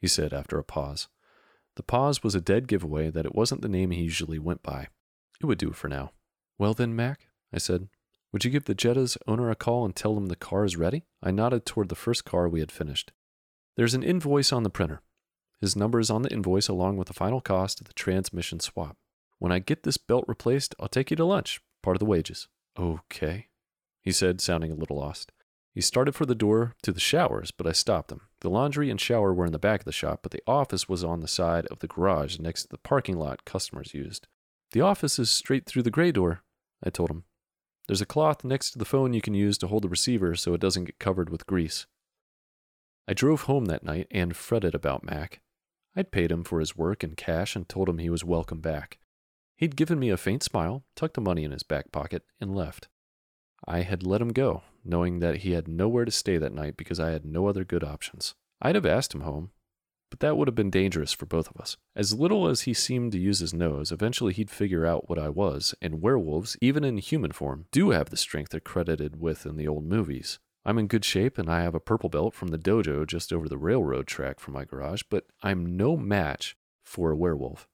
he 0.00 0.06
said 0.06 0.32
after 0.32 0.58
a 0.58 0.64
pause. 0.64 1.08
The 1.76 1.82
pause 1.82 2.22
was 2.22 2.34
a 2.34 2.40
dead 2.40 2.68
giveaway 2.68 3.10
that 3.10 3.26
it 3.26 3.34
wasn't 3.34 3.62
the 3.62 3.68
name 3.68 3.90
he 3.90 4.02
usually 4.02 4.38
went 4.38 4.62
by. 4.62 4.88
It 5.40 5.46
would 5.46 5.58
do 5.58 5.72
for 5.72 5.88
now. 5.88 6.12
Well 6.58 6.74
then, 6.74 6.94
Mac, 6.94 7.26
I 7.52 7.58
said, 7.58 7.88
would 8.32 8.44
you 8.44 8.50
give 8.50 8.64
the 8.64 8.74
Jetta's 8.74 9.18
owner 9.26 9.50
a 9.50 9.54
call 9.54 9.84
and 9.84 9.94
tell 9.94 10.16
him 10.16 10.26
the 10.26 10.36
car 10.36 10.64
is 10.64 10.76
ready? 10.76 11.04
I 11.22 11.30
nodded 11.30 11.66
toward 11.66 11.88
the 11.88 11.94
first 11.94 12.24
car 12.24 12.48
we 12.48 12.60
had 12.60 12.72
finished. 12.72 13.12
There's 13.76 13.94
an 13.94 14.02
invoice 14.02 14.52
on 14.52 14.62
the 14.62 14.70
printer. 14.70 15.02
His 15.60 15.76
number 15.76 15.98
is 15.98 16.10
on 16.10 16.22
the 16.22 16.32
invoice 16.32 16.68
along 16.68 16.96
with 16.96 17.08
the 17.08 17.14
final 17.14 17.40
cost 17.40 17.80
of 17.80 17.86
the 17.86 17.92
transmission 17.92 18.60
swap. 18.60 18.96
When 19.38 19.52
I 19.52 19.58
get 19.58 19.82
this 19.82 19.96
belt 19.96 20.24
replaced, 20.26 20.74
I'll 20.78 20.88
take 20.88 21.10
you 21.10 21.16
to 21.16 21.24
lunch, 21.24 21.60
part 21.82 21.96
of 21.96 22.00
the 22.00 22.06
wages. 22.06 22.48
Okay, 22.78 23.48
he 24.00 24.12
said, 24.12 24.40
sounding 24.40 24.70
a 24.70 24.76
little 24.76 24.98
lost. 24.98 25.32
He 25.72 25.80
started 25.80 26.14
for 26.14 26.26
the 26.26 26.34
door 26.34 26.74
to 26.82 26.92
the 26.92 27.00
showers, 27.00 27.50
but 27.50 27.66
I 27.66 27.72
stopped 27.72 28.12
him. 28.12 28.22
The 28.44 28.50
laundry 28.50 28.90
and 28.90 29.00
shower 29.00 29.32
were 29.32 29.46
in 29.46 29.52
the 29.52 29.58
back 29.58 29.80
of 29.80 29.84
the 29.86 29.90
shop, 29.90 30.20
but 30.22 30.30
the 30.30 30.42
office 30.46 30.86
was 30.86 31.02
on 31.02 31.20
the 31.20 31.26
side 31.26 31.64
of 31.68 31.78
the 31.78 31.86
garage 31.86 32.38
next 32.38 32.64
to 32.64 32.68
the 32.68 32.76
parking 32.76 33.16
lot 33.16 33.46
customers 33.46 33.94
used. 33.94 34.26
The 34.72 34.82
office 34.82 35.18
is 35.18 35.30
straight 35.30 35.64
through 35.64 35.84
the 35.84 35.90
gray 35.90 36.12
door, 36.12 36.42
I 36.84 36.90
told 36.90 37.08
him. 37.08 37.24
There's 37.88 38.02
a 38.02 38.06
cloth 38.06 38.44
next 38.44 38.72
to 38.72 38.78
the 38.78 38.84
phone 38.84 39.14
you 39.14 39.22
can 39.22 39.32
use 39.32 39.56
to 39.58 39.66
hold 39.68 39.82
the 39.84 39.88
receiver 39.88 40.36
so 40.36 40.52
it 40.52 40.60
doesn't 40.60 40.84
get 40.84 40.98
covered 40.98 41.30
with 41.30 41.46
grease. 41.46 41.86
I 43.08 43.14
drove 43.14 43.44
home 43.44 43.64
that 43.64 43.82
night 43.82 44.08
and 44.10 44.36
fretted 44.36 44.74
about 44.74 45.04
Mac. 45.04 45.40
I'd 45.96 46.12
paid 46.12 46.30
him 46.30 46.44
for 46.44 46.60
his 46.60 46.76
work 46.76 47.02
in 47.02 47.14
cash 47.14 47.56
and 47.56 47.66
told 47.66 47.88
him 47.88 47.96
he 47.96 48.10
was 48.10 48.24
welcome 48.24 48.60
back. 48.60 48.98
He'd 49.56 49.74
given 49.74 49.98
me 49.98 50.10
a 50.10 50.18
faint 50.18 50.42
smile, 50.42 50.84
tucked 50.94 51.14
the 51.14 51.22
money 51.22 51.44
in 51.44 51.50
his 51.50 51.62
back 51.62 51.90
pocket, 51.92 52.24
and 52.42 52.54
left. 52.54 52.88
I 53.66 53.84
had 53.84 54.02
let 54.02 54.20
him 54.20 54.34
go, 54.34 54.64
knowing 54.84 55.18
that 55.20 55.38
he 55.38 55.52
had 55.52 55.68
nowhere 55.68 56.04
to 56.04 56.10
stay 56.10 56.36
that 56.38 56.52
night 56.52 56.76
because 56.76 57.00
I 57.00 57.10
had 57.10 57.24
no 57.24 57.46
other 57.46 57.64
good 57.64 57.84
options. 57.84 58.34
I'd 58.60 58.74
have 58.74 58.86
asked 58.86 59.14
him 59.14 59.22
home, 59.22 59.50
but 60.10 60.20
that 60.20 60.36
would 60.36 60.48
have 60.48 60.54
been 60.54 60.70
dangerous 60.70 61.12
for 61.12 61.26
both 61.26 61.50
of 61.50 61.60
us. 61.60 61.76
As 61.96 62.14
little 62.14 62.46
as 62.46 62.62
he 62.62 62.74
seemed 62.74 63.12
to 63.12 63.18
use 63.18 63.40
his 63.40 63.52
nose, 63.52 63.90
eventually 63.90 64.32
he'd 64.32 64.50
figure 64.50 64.86
out 64.86 65.08
what 65.08 65.18
I 65.18 65.28
was, 65.28 65.74
and 65.82 66.00
werewolves, 66.00 66.56
even 66.60 66.84
in 66.84 66.98
human 66.98 67.32
form, 67.32 67.66
do 67.72 67.90
have 67.90 68.10
the 68.10 68.16
strength 68.16 68.50
they're 68.50 68.60
credited 68.60 69.20
with 69.20 69.44
in 69.44 69.56
the 69.56 69.68
old 69.68 69.84
movies. 69.84 70.38
I'm 70.64 70.78
in 70.78 70.86
good 70.86 71.04
shape 71.04 71.36
and 71.36 71.50
I 71.50 71.62
have 71.62 71.74
a 71.74 71.80
purple 71.80 72.08
belt 72.08 72.34
from 72.34 72.48
the 72.48 72.58
dojo 72.58 73.06
just 73.06 73.32
over 73.32 73.48
the 73.48 73.58
railroad 73.58 74.06
track 74.06 74.40
from 74.40 74.54
my 74.54 74.64
garage, 74.64 75.02
but 75.10 75.26
I'm 75.42 75.76
no 75.76 75.96
match 75.96 76.56
for 76.82 77.10
a 77.10 77.16
werewolf. 77.16 77.68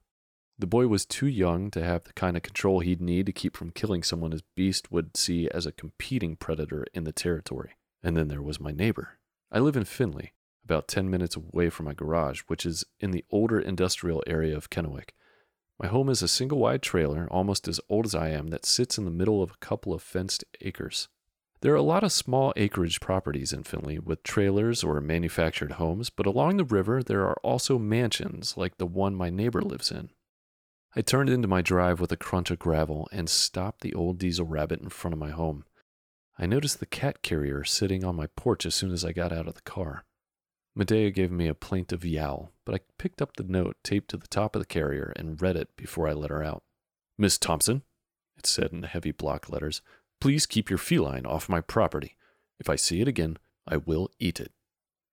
The 0.60 0.66
boy 0.66 0.88
was 0.88 1.06
too 1.06 1.26
young 1.26 1.70
to 1.70 1.82
have 1.82 2.04
the 2.04 2.12
kind 2.12 2.36
of 2.36 2.42
control 2.42 2.80
he'd 2.80 3.00
need 3.00 3.24
to 3.24 3.32
keep 3.32 3.56
from 3.56 3.70
killing 3.70 4.02
someone 4.02 4.32
his 4.32 4.42
beast 4.54 4.92
would 4.92 5.16
see 5.16 5.48
as 5.48 5.64
a 5.64 5.72
competing 5.72 6.36
predator 6.36 6.84
in 6.92 7.04
the 7.04 7.12
territory. 7.12 7.76
And 8.02 8.14
then 8.14 8.28
there 8.28 8.42
was 8.42 8.60
my 8.60 8.70
neighbor. 8.70 9.20
I 9.50 9.58
live 9.60 9.74
in 9.74 9.86
Finley, 9.86 10.34
about 10.62 10.86
10 10.86 11.08
minutes 11.08 11.34
away 11.34 11.70
from 11.70 11.86
my 11.86 11.94
garage, 11.94 12.42
which 12.42 12.66
is 12.66 12.84
in 13.00 13.10
the 13.10 13.24
older 13.30 13.58
industrial 13.58 14.22
area 14.26 14.54
of 14.54 14.68
Kennewick. 14.68 15.14
My 15.78 15.88
home 15.88 16.10
is 16.10 16.20
a 16.20 16.28
single 16.28 16.58
wide 16.58 16.82
trailer, 16.82 17.26
almost 17.30 17.66
as 17.66 17.80
old 17.88 18.04
as 18.04 18.14
I 18.14 18.28
am, 18.28 18.48
that 18.48 18.66
sits 18.66 18.98
in 18.98 19.06
the 19.06 19.10
middle 19.10 19.42
of 19.42 19.52
a 19.52 19.64
couple 19.64 19.94
of 19.94 20.02
fenced 20.02 20.44
acres. 20.60 21.08
There 21.62 21.72
are 21.72 21.76
a 21.76 21.82
lot 21.82 22.04
of 22.04 22.12
small 22.12 22.52
acreage 22.56 23.00
properties 23.00 23.54
in 23.54 23.62
Finley 23.62 23.98
with 23.98 24.22
trailers 24.24 24.84
or 24.84 25.00
manufactured 25.00 25.72
homes, 25.72 26.10
but 26.10 26.26
along 26.26 26.58
the 26.58 26.64
river 26.64 27.02
there 27.02 27.22
are 27.22 27.40
also 27.42 27.78
mansions 27.78 28.58
like 28.58 28.76
the 28.76 28.84
one 28.84 29.14
my 29.14 29.30
neighbor 29.30 29.62
lives 29.62 29.90
in. 29.90 30.10
I 30.96 31.02
turned 31.02 31.30
into 31.30 31.46
my 31.46 31.62
drive 31.62 32.00
with 32.00 32.10
a 32.10 32.16
crunch 32.16 32.50
of 32.50 32.58
gravel 32.58 33.08
and 33.12 33.28
stopped 33.28 33.80
the 33.80 33.94
old 33.94 34.18
diesel 34.18 34.44
rabbit 34.44 34.80
in 34.80 34.88
front 34.88 35.12
of 35.12 35.20
my 35.20 35.30
home. 35.30 35.64
I 36.36 36.46
noticed 36.46 36.80
the 36.80 36.86
cat 36.86 37.22
carrier 37.22 37.62
sitting 37.62 38.04
on 38.04 38.16
my 38.16 38.26
porch 38.26 38.66
as 38.66 38.74
soon 38.74 38.90
as 38.90 39.04
I 39.04 39.12
got 39.12 39.32
out 39.32 39.46
of 39.46 39.54
the 39.54 39.60
car. 39.60 40.04
Medea 40.74 41.10
gave 41.10 41.30
me 41.30 41.46
a 41.46 41.54
plaintive 41.54 42.04
yowl, 42.04 42.52
but 42.64 42.74
I 42.74 42.80
picked 42.98 43.22
up 43.22 43.36
the 43.36 43.44
note 43.44 43.76
taped 43.84 44.10
to 44.10 44.16
the 44.16 44.26
top 44.26 44.56
of 44.56 44.62
the 44.62 44.66
carrier 44.66 45.12
and 45.14 45.40
read 45.40 45.56
it 45.56 45.76
before 45.76 46.08
I 46.08 46.12
let 46.12 46.30
her 46.30 46.42
out. 46.42 46.62
Miss 47.18 47.38
Thompson, 47.38 47.82
it 48.36 48.46
said 48.46 48.72
in 48.72 48.82
heavy 48.82 49.12
block 49.12 49.48
letters, 49.48 49.82
please 50.20 50.46
keep 50.46 50.70
your 50.70 50.78
feline 50.78 51.26
off 51.26 51.48
my 51.48 51.60
property. 51.60 52.16
If 52.58 52.68
I 52.68 52.76
see 52.76 53.00
it 53.00 53.08
again, 53.08 53.36
I 53.66 53.76
will 53.76 54.10
eat 54.18 54.40
it. 54.40 54.52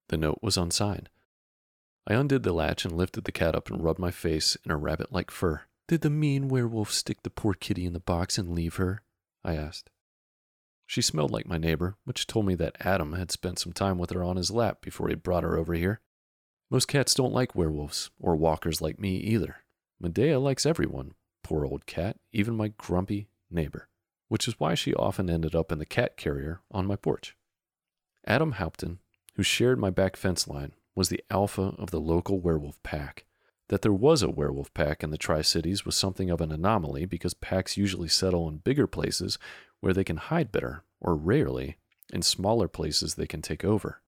The 0.08 0.16
note 0.16 0.38
was 0.42 0.56
unsigned. 0.56 1.08
I 2.06 2.14
undid 2.14 2.42
the 2.42 2.52
latch 2.52 2.84
and 2.84 2.96
lifted 2.96 3.24
the 3.24 3.32
cat 3.32 3.54
up 3.54 3.70
and 3.70 3.84
rubbed 3.84 3.98
my 3.98 4.10
face 4.10 4.56
in 4.64 4.70
her 4.70 4.78
rabbit 4.78 5.12
like 5.12 5.30
fur. 5.30 5.62
Did 5.88 6.02
the 6.02 6.10
mean 6.10 6.48
werewolf 6.48 6.92
stick 6.92 7.22
the 7.22 7.30
poor 7.30 7.54
kitty 7.54 7.86
in 7.86 7.94
the 7.94 7.98
box 7.98 8.36
and 8.36 8.54
leave 8.54 8.76
her? 8.76 9.02
I 9.42 9.56
asked. 9.56 9.88
She 10.84 11.00
smelled 11.00 11.30
like 11.30 11.46
my 11.46 11.56
neighbor, 11.56 11.96
which 12.04 12.26
told 12.26 12.44
me 12.44 12.54
that 12.56 12.76
Adam 12.80 13.14
had 13.14 13.32
spent 13.32 13.58
some 13.58 13.72
time 13.72 13.96
with 13.96 14.10
her 14.10 14.22
on 14.22 14.36
his 14.36 14.50
lap 14.50 14.82
before 14.82 15.08
he 15.08 15.14
brought 15.14 15.44
her 15.44 15.56
over 15.56 15.72
here. 15.72 16.00
Most 16.70 16.88
cats 16.88 17.14
don't 17.14 17.32
like 17.32 17.54
werewolves, 17.54 18.10
or 18.20 18.36
walkers 18.36 18.82
like 18.82 19.00
me 19.00 19.16
either. 19.16 19.56
Medea 19.98 20.38
likes 20.38 20.66
everyone, 20.66 21.14
poor 21.42 21.64
old 21.64 21.86
cat, 21.86 22.18
even 22.32 22.54
my 22.54 22.68
grumpy 22.68 23.28
neighbor, 23.50 23.88
which 24.28 24.46
is 24.46 24.60
why 24.60 24.74
she 24.74 24.92
often 24.94 25.30
ended 25.30 25.54
up 25.54 25.72
in 25.72 25.78
the 25.78 25.86
cat 25.86 26.18
carrier 26.18 26.60
on 26.70 26.86
my 26.86 26.96
porch. 26.96 27.34
Adam 28.26 28.52
Hauptman, 28.52 28.98
who 29.36 29.42
shared 29.42 29.78
my 29.78 29.88
back 29.88 30.16
fence 30.16 30.46
line, 30.46 30.72
was 30.94 31.08
the 31.08 31.24
alpha 31.30 31.74
of 31.78 31.90
the 31.90 32.00
local 32.00 32.40
werewolf 32.40 32.82
pack. 32.82 33.24
That 33.68 33.82
there 33.82 33.92
was 33.92 34.22
a 34.22 34.30
werewolf 34.30 34.72
pack 34.72 35.02
in 35.04 35.10
the 35.10 35.18
Tri 35.18 35.42
Cities 35.42 35.84
was 35.84 35.94
something 35.94 36.30
of 36.30 36.40
an 36.40 36.50
anomaly 36.50 37.04
because 37.04 37.34
packs 37.34 37.76
usually 37.76 38.08
settle 38.08 38.48
in 38.48 38.58
bigger 38.58 38.86
places 38.86 39.38
where 39.80 39.92
they 39.92 40.04
can 40.04 40.16
hide 40.16 40.50
better, 40.50 40.84
or 41.00 41.14
rarely, 41.14 41.76
in 42.12 42.22
smaller 42.22 42.66
places 42.66 43.14
they 43.14 43.26
can 43.26 43.42
take 43.42 43.64
over. 43.64 44.00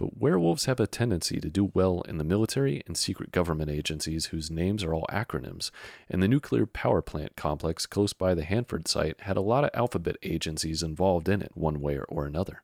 but 0.00 0.16
werewolves 0.16 0.64
have 0.64 0.80
a 0.80 0.86
tendency 0.86 1.38
to 1.40 1.50
do 1.50 1.70
well 1.74 2.00
in 2.08 2.16
the 2.16 2.24
military 2.24 2.82
and 2.86 2.96
secret 2.96 3.30
government 3.30 3.70
agencies 3.70 4.26
whose 4.26 4.50
names 4.50 4.82
are 4.82 4.94
all 4.94 5.04
acronyms, 5.12 5.70
and 6.08 6.22
the 6.22 6.28
nuclear 6.28 6.64
power 6.64 7.02
plant 7.02 7.36
complex 7.36 7.84
close 7.84 8.14
by 8.14 8.34
the 8.34 8.44
Hanford 8.44 8.88
site 8.88 9.20
had 9.20 9.36
a 9.36 9.42
lot 9.42 9.62
of 9.62 9.70
alphabet 9.74 10.16
agencies 10.22 10.82
involved 10.82 11.28
in 11.28 11.42
it, 11.42 11.52
one 11.54 11.82
way 11.82 11.98
or 12.08 12.24
another. 12.24 12.62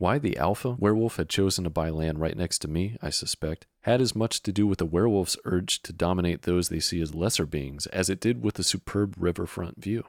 Why 0.00 0.18
the 0.18 0.38
alpha 0.38 0.76
werewolf 0.78 1.16
had 1.16 1.28
chosen 1.28 1.64
to 1.64 1.68
buy 1.68 1.90
land 1.90 2.20
right 2.20 2.34
next 2.34 2.60
to 2.60 2.68
me, 2.68 2.96
I 3.02 3.10
suspect, 3.10 3.66
had 3.82 4.00
as 4.00 4.16
much 4.16 4.42
to 4.44 4.50
do 4.50 4.66
with 4.66 4.78
the 4.78 4.86
werewolf's 4.86 5.36
urge 5.44 5.82
to 5.82 5.92
dominate 5.92 6.42
those 6.42 6.70
they 6.70 6.80
see 6.80 7.02
as 7.02 7.14
lesser 7.14 7.44
beings 7.44 7.84
as 7.88 8.08
it 8.08 8.18
did 8.18 8.42
with 8.42 8.54
the 8.54 8.62
superb 8.62 9.14
riverfront 9.18 9.82
view. 9.82 10.04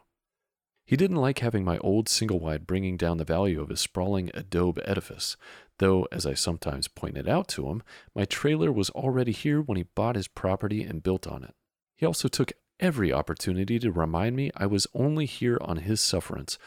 He 0.85 0.95
didn't 0.95 1.17
like 1.17 1.39
having 1.39 1.65
my 1.65 1.77
old 1.79 2.07
single 2.07 2.39
wide 2.39 2.65
bringing 2.65 2.95
down 2.95 3.17
the 3.17 3.25
value 3.25 3.59
of 3.61 3.67
his 3.67 3.81
sprawling 3.81 4.31
adobe 4.33 4.81
edifice, 4.85 5.35
though, 5.79 6.07
as 6.09 6.25
I 6.25 6.35
sometimes 6.35 6.87
pointed 6.87 7.27
out 7.27 7.49
to 7.49 7.67
him, 7.67 7.83
my 8.15 8.23
trailer 8.23 8.71
was 8.71 8.91
already 8.91 9.33
here 9.33 9.59
when 9.59 9.75
he 9.75 9.83
bought 9.83 10.15
his 10.15 10.29
property 10.29 10.83
and 10.83 11.03
built 11.03 11.27
on 11.27 11.43
it. 11.43 11.53
He 11.97 12.05
also 12.05 12.29
took 12.29 12.53
every 12.79 13.11
opportunity 13.11 13.77
to 13.79 13.91
remind 13.91 14.37
me 14.37 14.51
I 14.55 14.67
was 14.67 14.87
only 14.93 15.25
here 15.25 15.57
on 15.59 15.79
his 15.79 15.99
sufferance, 15.99 16.57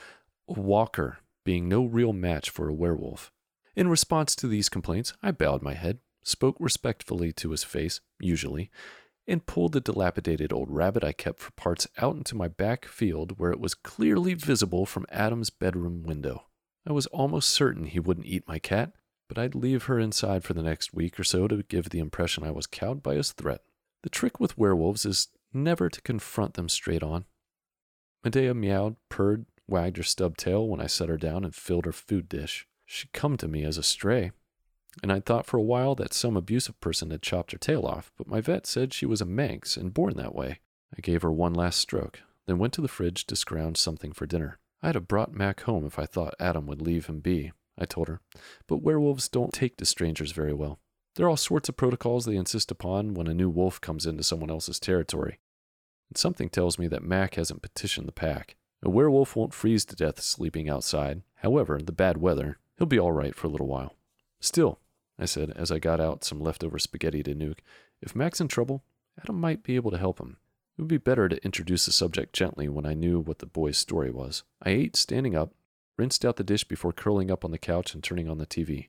a 0.47 0.61
walker 0.61 1.21
being 1.45 1.69
no 1.69 1.85
real 1.85 2.13
match 2.13 2.51
for 2.51 2.69
a 2.69 2.75
werewolf. 2.75 3.31
In 3.77 3.89
response 3.89 4.35
to 4.37 4.47
these 4.47 4.69
complaints, 4.69 5.13
I 5.23 5.31
bowed 5.31 5.63
my 5.63 5.75
head, 5.75 5.99
spoke 6.23 6.57
respectfully 6.59 7.33
to 7.33 7.51
his 7.51 7.65
face, 7.65 8.01
usually, 8.21 8.71
and 9.27 9.47
pulled 9.47 9.73
the 9.73 9.81
dilapidated 9.81 10.53
old 10.53 10.71
rabbit 10.71 11.03
I 11.03 11.13
kept 11.13 11.41
for 11.41 11.51
parts 11.53 11.87
out 11.99 12.17
into 12.17 12.37
my 12.37 12.49
back 12.49 12.85
field 12.87 13.39
where 13.39 13.51
it 13.51 13.61
was 13.61 13.75
clearly 13.75 14.35
visible 14.35 14.87
from 14.87 15.07
Adam's 15.11 15.51
bedroom 15.51 16.03
window. 16.03 16.47
I 16.87 16.93
was 16.93 17.07
almost 17.07 17.51
certain 17.51 17.87
he 17.87 18.01
wouldn't 18.01 18.27
eat 18.27 18.47
my 18.47 18.59
cat, 18.59 18.93
but 19.29 19.39
I'd 19.39 19.55
leave 19.55 19.85
her 19.85 19.99
inside 19.99 20.45
for 20.45 20.53
the 20.53 20.63
next 20.63 20.93
week 20.93 21.19
or 21.19 21.25
so 21.25 21.49
to 21.49 21.63
give 21.63 21.91
the 21.91 21.99
impression 21.99 22.45
I 22.45 22.51
was 22.51 22.67
cowed 22.67 23.03
by 23.03 23.15
his 23.15 23.33
threat. 23.33 23.63
The 24.03 24.11
trick 24.11 24.39
with 24.39 24.59
werewolves 24.59 25.07
is 25.07 25.29
never 25.53 25.89
to 25.89 26.03
confront 26.03 26.55
them 26.55 26.69
straight 26.69 27.03
on. 27.03 27.25
Medea 28.23 28.53
meowed, 28.53 28.97
purred, 29.09 29.47
wagged 29.67 29.97
her 29.97 30.03
stub 30.03 30.37
tail 30.37 30.69
when 30.69 30.81
I 30.81 30.87
set 30.87 31.09
her 31.09 31.17
down 31.17 31.45
and 31.45 31.55
filled 31.55 31.87
her 31.87 31.93
food 31.93 32.29
dish. 32.29 32.67
She'd 32.85 33.13
come 33.13 33.37
to 33.39 33.49
me 33.49 33.65
as 33.65 33.79
a 33.79 33.83
stray, 33.83 34.33
and 35.03 35.13
I'd 35.13 35.25
thought 35.25 35.47
for 35.47 35.57
a 35.57 35.63
while 35.63 35.95
that 35.97 36.15
some 36.15 36.37
abusive 36.37 36.79
person 36.81 37.11
had 37.11 37.23
chopped 37.23 37.53
her 37.53 37.59
tail 37.59 37.85
off, 37.87 38.13
but 38.17 38.29
my 38.29 38.41
vet 38.41 38.67
said 38.67 38.93
she 38.93 39.07
was 39.07 39.21
a 39.21 39.27
Manx 39.27 39.77
and 39.77 39.95
born 39.95 40.17
that 40.17 40.35
way. 40.35 40.61
I 40.97 41.01
gave 41.01 41.23
her 41.23 41.33
one 41.33 41.55
last 41.55 41.81
stroke, 41.81 42.21
then 42.47 42.59
went 42.59 42.73
to 42.75 42.81
the 42.81 42.89
fridge 42.89 43.27
to 43.27 43.37
scrounge 43.37 43.79
something 43.79 44.13
for 44.13 44.27
dinner. 44.27 44.59
I'd 44.83 44.95
have 44.95 45.09
brought 45.09 45.33
Mac 45.33 45.63
home 45.63 45.87
if 45.87 45.99
I 45.99 46.07
thought 46.07 46.35
Adam 46.39 46.67
would 46.67 46.83
leave 46.83 47.07
him 47.07 47.21
be, 47.21 47.53
I 47.79 47.87
told 47.87 48.09
her, 48.09 48.21
but 48.69 48.83
werewolves 48.83 49.29
don't 49.29 49.53
take 49.53 49.77
to 49.79 49.85
strangers 49.85 50.33
very 50.33 50.53
well. 50.53 50.79
There 51.17 51.27
are 51.27 51.31
all 51.31 51.37
sorts 51.37 51.69
of 51.69 51.77
protocols 51.77 52.25
they 52.25 52.37
insist 52.37 52.71
upon 52.71 53.15
when 53.15 53.27
a 53.27 53.35
new 53.35 53.49
wolf 53.49 53.81
comes 53.81 54.05
into 54.05 54.23
someone 54.23 54.51
else's 54.51 54.81
territory. 54.81 55.39
And 56.11 56.19
something 56.19 56.49
tells 56.49 56.79
me 56.79 56.87
that 56.89 57.03
Mac 57.03 57.37
hasn't 57.37 57.63
petitioned 57.63 58.07
the 58.07 58.13
pack. 58.13 58.57
A 58.85 58.91
werewolf 58.91 59.35
won't 59.35 59.55
freeze 59.55 59.87
to 59.87 59.97
death 59.97 60.21
sleeping 60.21 60.69
outside. 60.69 61.23
However, 61.37 61.81
the 61.83 61.91
bad 61.91 62.19
weather, 62.19 62.59
he'll 62.77 62.87
be 62.87 62.99
all 62.99 63.13
right 63.13 63.35
for 63.35 63.47
a 63.47 63.51
little 63.51 63.67
while. 63.67 63.95
Still, 64.41 64.79
I 65.19 65.25
said 65.25 65.53
as 65.57 65.73
I 65.73 65.79
got 65.79 66.01
out 66.01 66.23
some 66.23 66.39
leftover 66.39 66.79
spaghetti 66.79 67.23
to 67.23 67.35
nuke, 67.35 67.61
if 68.03 68.15
Mac's 68.15 68.43
in 68.43 68.49
trouble, 68.49 68.85
Adam 69.19 69.41
might 69.41 69.63
be 69.63 69.77
able 69.77 69.91
to 69.91 69.97
help 69.97 70.21
him. 70.21 70.37
It 70.77 70.83
would 70.83 70.89
be 70.89 70.99
better 70.99 71.31
to 71.31 71.43
introduce 71.43 71.87
the 71.87 71.93
subject 71.93 72.35
gently 72.35 72.69
when 72.69 72.85
I 72.85 72.93
knew 72.93 73.21
what 73.21 73.39
the 73.39 73.47
boy's 73.47 73.79
story 73.79 74.11
was. 74.11 74.43
I 74.63 74.71
ate 74.71 74.97
standing 74.97 75.35
up, 75.35 75.55
rinsed 75.97 76.25
out 76.25 76.37
the 76.37 76.45
dish 76.45 76.65
before 76.65 76.93
curling 76.93 77.31
up 77.31 77.43
on 77.43 77.53
the 77.53 77.59
couch 77.59 77.95
and 77.95 78.05
turning 78.05 78.29
on 78.29 78.37
the 78.37 78.47
TV. 78.47 78.89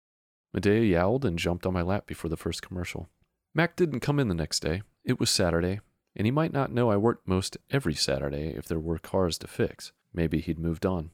Medea 0.53 0.81
yowled 0.81 1.23
and 1.23 1.39
jumped 1.39 1.65
on 1.65 1.73
my 1.73 1.83
lap 1.83 2.05
before 2.05 2.29
the 2.29 2.35
first 2.35 2.61
commercial. 2.61 3.07
Mac 3.53 3.77
didn't 3.77 4.01
come 4.01 4.19
in 4.19 4.27
the 4.27 4.35
next 4.35 4.59
day. 4.59 4.81
It 5.05 5.21
was 5.21 5.29
Saturday, 5.29 5.79
and 6.15 6.25
he 6.25 6.31
might 6.31 6.53
not 6.53 6.71
know 6.71 6.89
I 6.89 6.97
worked 6.97 7.27
most 7.27 7.57
every 7.69 7.93
Saturday 7.93 8.53
if 8.55 8.67
there 8.67 8.79
were 8.79 8.97
cars 8.97 9.37
to 9.39 9.47
fix. 9.47 9.91
Maybe 10.13 10.39
he'd 10.39 10.59
moved 10.59 10.85
on. 10.85 11.11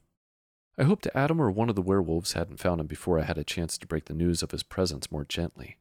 I 0.77 0.83
hoped 0.83 1.07
Adam 1.13 1.41
or 1.41 1.51
one 1.51 1.69
of 1.69 1.75
the 1.75 1.81
werewolves 1.81 2.33
hadn't 2.33 2.59
found 2.59 2.79
him 2.79 2.87
before 2.87 3.19
I 3.19 3.23
had 3.23 3.37
a 3.37 3.43
chance 3.43 3.77
to 3.77 3.87
break 3.87 4.05
the 4.05 4.13
news 4.13 4.41
of 4.41 4.51
his 4.51 4.63
presence 4.63 5.11
more 5.11 5.25
gently. 5.25 5.77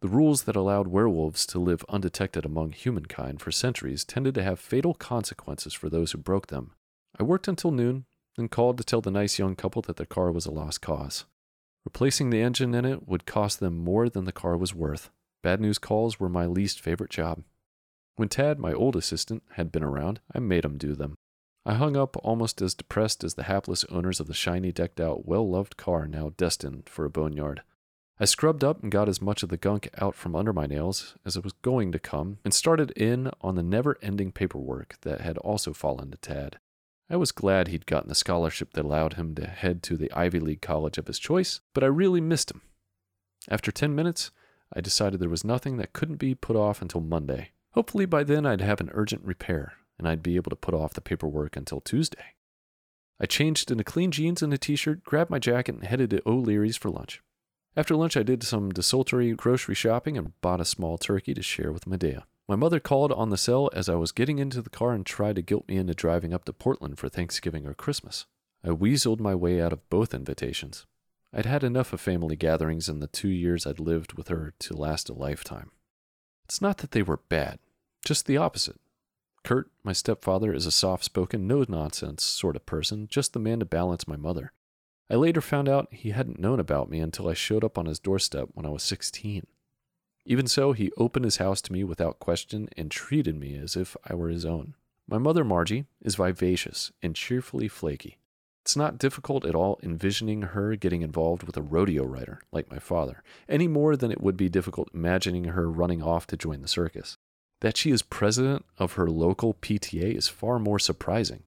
The 0.00 0.08
rules 0.08 0.42
that 0.42 0.56
allowed 0.56 0.88
werewolves 0.88 1.46
to 1.46 1.58
live 1.58 1.84
undetected 1.88 2.44
among 2.44 2.72
humankind 2.72 3.40
for 3.40 3.50
centuries 3.50 4.04
tended 4.04 4.34
to 4.34 4.42
have 4.42 4.60
fatal 4.60 4.94
consequences 4.94 5.72
for 5.72 5.88
those 5.88 6.12
who 6.12 6.18
broke 6.18 6.48
them. 6.48 6.72
I 7.18 7.22
worked 7.22 7.48
until 7.48 7.70
noon, 7.70 8.04
then 8.36 8.48
called 8.48 8.76
to 8.78 8.84
tell 8.84 9.00
the 9.00 9.10
nice 9.10 9.38
young 9.38 9.56
couple 9.56 9.82
that 9.82 9.96
their 9.96 10.06
car 10.06 10.32
was 10.32 10.46
a 10.46 10.50
lost 10.50 10.80
cause. 10.80 11.24
Replacing 11.84 12.30
the 12.30 12.42
engine 12.42 12.74
in 12.74 12.84
it 12.84 13.06
would 13.06 13.26
cost 13.26 13.60
them 13.60 13.78
more 13.78 14.08
than 14.08 14.24
the 14.24 14.32
car 14.32 14.56
was 14.56 14.74
worth. 14.74 15.10
Bad 15.42 15.60
news 15.60 15.78
calls 15.78 16.18
were 16.18 16.28
my 16.28 16.46
least 16.46 16.80
favorite 16.80 17.10
job. 17.10 17.42
When 18.16 18.28
Tad, 18.28 18.58
my 18.58 18.72
old 18.72 18.94
assistant, 18.96 19.42
had 19.52 19.72
been 19.72 19.82
around, 19.82 20.20
I 20.32 20.38
made 20.38 20.64
him 20.64 20.78
do 20.78 20.94
them. 20.94 21.16
I 21.66 21.74
hung 21.74 21.96
up 21.96 22.16
almost 22.22 22.60
as 22.60 22.74
depressed 22.74 23.24
as 23.24 23.34
the 23.34 23.44
hapless 23.44 23.84
owners 23.86 24.20
of 24.20 24.26
the 24.26 24.34
shiny, 24.34 24.70
decked 24.70 25.00
out, 25.00 25.26
well 25.26 25.48
loved 25.48 25.76
car 25.76 26.06
now 26.06 26.30
destined 26.36 26.88
for 26.88 27.04
a 27.04 27.10
boneyard. 27.10 27.62
I 28.20 28.26
scrubbed 28.26 28.62
up 28.62 28.82
and 28.82 28.92
got 28.92 29.08
as 29.08 29.20
much 29.20 29.42
of 29.42 29.48
the 29.48 29.56
gunk 29.56 29.88
out 29.98 30.14
from 30.14 30.36
under 30.36 30.52
my 30.52 30.66
nails 30.66 31.16
as 31.24 31.36
it 31.36 31.42
was 31.42 31.54
going 31.54 31.90
to 31.90 31.98
come, 31.98 32.38
and 32.44 32.54
started 32.54 32.92
in 32.92 33.30
on 33.40 33.56
the 33.56 33.62
never 33.62 33.98
ending 34.00 34.30
paperwork 34.30 34.96
that 35.00 35.20
had 35.20 35.38
also 35.38 35.72
fallen 35.72 36.12
to 36.12 36.18
Tad. 36.18 36.58
I 37.10 37.16
was 37.16 37.32
glad 37.32 37.68
he'd 37.68 37.86
gotten 37.86 38.08
the 38.08 38.14
scholarship 38.14 38.74
that 38.74 38.84
allowed 38.84 39.14
him 39.14 39.34
to 39.34 39.46
head 39.46 39.82
to 39.84 39.96
the 39.96 40.12
Ivy 40.12 40.38
League 40.38 40.62
college 40.62 40.98
of 40.98 41.06
his 41.06 41.18
choice, 41.18 41.60
but 41.72 41.82
I 41.82 41.88
really 41.88 42.20
missed 42.20 42.50
him. 42.52 42.62
After 43.48 43.72
10 43.72 43.94
minutes, 43.94 44.30
I 44.72 44.80
decided 44.80 45.18
there 45.18 45.28
was 45.28 45.44
nothing 45.44 45.76
that 45.78 45.92
couldn't 45.92 46.16
be 46.16 46.34
put 46.34 46.56
off 46.56 46.80
until 46.80 47.00
Monday. 47.00 47.50
Hopefully, 47.74 48.06
by 48.06 48.22
then, 48.22 48.46
I'd 48.46 48.60
have 48.60 48.80
an 48.80 48.90
urgent 48.92 49.24
repair, 49.24 49.74
and 49.98 50.08
I'd 50.08 50.22
be 50.22 50.36
able 50.36 50.50
to 50.50 50.56
put 50.56 50.74
off 50.74 50.94
the 50.94 51.00
paperwork 51.00 51.56
until 51.56 51.80
Tuesday. 51.80 52.34
I 53.20 53.26
changed 53.26 53.70
into 53.70 53.84
clean 53.84 54.10
jeans 54.10 54.42
and 54.42 54.52
a 54.52 54.58
t 54.58 54.76
shirt, 54.76 55.02
grabbed 55.04 55.30
my 55.30 55.38
jacket, 55.38 55.74
and 55.76 55.84
headed 55.84 56.10
to 56.10 56.22
O'Leary's 56.24 56.76
for 56.76 56.90
lunch. 56.90 57.20
After 57.76 57.96
lunch, 57.96 58.16
I 58.16 58.22
did 58.22 58.44
some 58.44 58.70
desultory 58.70 59.32
grocery 59.32 59.74
shopping 59.74 60.16
and 60.16 60.40
bought 60.40 60.60
a 60.60 60.64
small 60.64 60.98
turkey 60.98 61.34
to 61.34 61.42
share 61.42 61.72
with 61.72 61.86
Medea. 61.86 62.26
My 62.48 62.54
mother 62.54 62.78
called 62.78 63.10
on 63.10 63.30
the 63.30 63.36
cell 63.36 63.70
as 63.72 63.88
I 63.88 63.96
was 63.96 64.12
getting 64.12 64.38
into 64.38 64.62
the 64.62 64.70
car 64.70 64.92
and 64.92 65.04
tried 65.04 65.36
to 65.36 65.42
guilt 65.42 65.66
me 65.66 65.76
into 65.76 65.94
driving 65.94 66.32
up 66.32 66.44
to 66.44 66.52
Portland 66.52 66.98
for 66.98 67.08
Thanksgiving 67.08 67.66
or 67.66 67.74
Christmas. 67.74 68.26
I 68.62 68.68
weaseled 68.68 69.18
my 69.18 69.34
way 69.34 69.60
out 69.60 69.72
of 69.72 69.88
both 69.90 70.14
invitations. 70.14 70.86
I'd 71.32 71.46
had 71.46 71.64
enough 71.64 71.92
of 71.92 72.00
family 72.00 72.36
gatherings 72.36 72.88
in 72.88 73.00
the 73.00 73.08
two 73.08 73.28
years 73.28 73.66
I'd 73.66 73.80
lived 73.80 74.12
with 74.12 74.28
her 74.28 74.54
to 74.60 74.76
last 74.76 75.08
a 75.08 75.14
lifetime. 75.14 75.72
It's 76.44 76.60
not 76.60 76.78
that 76.78 76.92
they 76.92 77.02
were 77.02 77.20
bad, 77.28 77.58
just 78.04 78.26
the 78.26 78.36
opposite. 78.36 78.80
Kurt, 79.42 79.70
my 79.82 79.92
stepfather, 79.92 80.54
is 80.54 80.66
a 80.66 80.70
soft 80.70 81.04
spoken, 81.04 81.46
no 81.46 81.64
nonsense 81.68 82.24
sort 82.24 82.56
of 82.56 82.66
person, 82.66 83.08
just 83.08 83.32
the 83.32 83.38
man 83.38 83.58
to 83.60 83.66
balance 83.66 84.08
my 84.08 84.16
mother. 84.16 84.52
I 85.10 85.16
later 85.16 85.42
found 85.42 85.68
out 85.68 85.92
he 85.92 86.10
hadn't 86.10 86.40
known 86.40 86.58
about 86.58 86.88
me 86.88 87.00
until 87.00 87.28
I 87.28 87.34
showed 87.34 87.62
up 87.62 87.76
on 87.76 87.86
his 87.86 87.98
doorstep 87.98 88.48
when 88.54 88.64
I 88.64 88.70
was 88.70 88.82
16. 88.82 89.46
Even 90.24 90.46
so, 90.46 90.72
he 90.72 90.90
opened 90.96 91.26
his 91.26 91.36
house 91.36 91.60
to 91.62 91.72
me 91.72 91.84
without 91.84 92.18
question 92.18 92.68
and 92.76 92.90
treated 92.90 93.38
me 93.38 93.56
as 93.56 93.76
if 93.76 93.96
I 94.08 94.14
were 94.14 94.30
his 94.30 94.46
own. 94.46 94.74
My 95.06 95.18
mother, 95.18 95.44
Margie, 95.44 95.84
is 96.00 96.14
vivacious 96.14 96.90
and 97.02 97.14
cheerfully 97.14 97.68
flaky. 97.68 98.16
It's 98.62 98.76
not 98.76 98.96
difficult 98.96 99.44
at 99.44 99.54
all 99.54 99.78
envisioning 99.82 100.40
her 100.40 100.74
getting 100.76 101.02
involved 101.02 101.42
with 101.42 101.58
a 101.58 101.62
rodeo 101.62 102.04
rider 102.04 102.40
like 102.50 102.70
my 102.70 102.78
father, 102.78 103.22
any 103.46 103.68
more 103.68 103.94
than 103.94 104.10
it 104.10 104.22
would 104.22 104.38
be 104.38 104.48
difficult 104.48 104.88
imagining 104.94 105.44
her 105.44 105.70
running 105.70 106.02
off 106.02 106.26
to 106.28 106.38
join 106.38 106.62
the 106.62 106.68
circus. 106.68 107.13
That 107.64 107.78
she 107.78 107.92
is 107.92 108.02
president 108.02 108.66
of 108.76 108.92
her 108.92 109.08
local 109.08 109.54
PTA 109.54 110.14
is 110.14 110.28
far 110.28 110.58
more 110.58 110.78
surprising. 110.78 111.44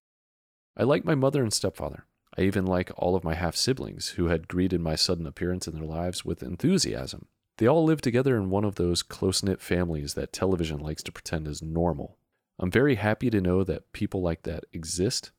I 0.75 0.82
like 0.82 1.06
my 1.06 1.13
mother 1.13 1.43
and 1.43 1.53
stepfather. 1.53 2.08
I 2.36 2.41
even 2.41 2.65
like 2.65 2.89
all 2.97 3.15
of 3.15 3.23
my 3.23 3.36
half 3.36 3.56
siblings 3.56 4.08
who 4.08 4.25
had 4.25 4.47
greeted 4.47 4.82
my 4.82 4.95
sudden 4.95 5.27
appearance 5.27 5.67
in 5.67 5.75
their 5.75 5.86
lives 5.86 6.25
with 6.25 6.41
enthusiasm. 6.41 7.27
They 7.60 7.67
all 7.67 7.86
live 7.86 8.01
together 8.01 8.36
in 8.36 8.49
one 8.49 8.63
of 8.63 8.77
those 8.77 9.03
close 9.03 9.43
knit 9.43 9.62
families 9.62 10.15
that 10.15 10.34
television 10.34 10.80
likes 10.80 11.03
to 11.03 11.12
pretend 11.12 11.47
is 11.47 11.62
normal. 11.62 12.17
I'm 12.58 12.71
very 12.71 12.95
happy 12.95 13.30
to 13.30 13.39
know 13.39 13.63
that 13.65 13.93
people 13.93 14.23
like 14.23 14.41
that 14.41 14.63
exist. 14.73 15.30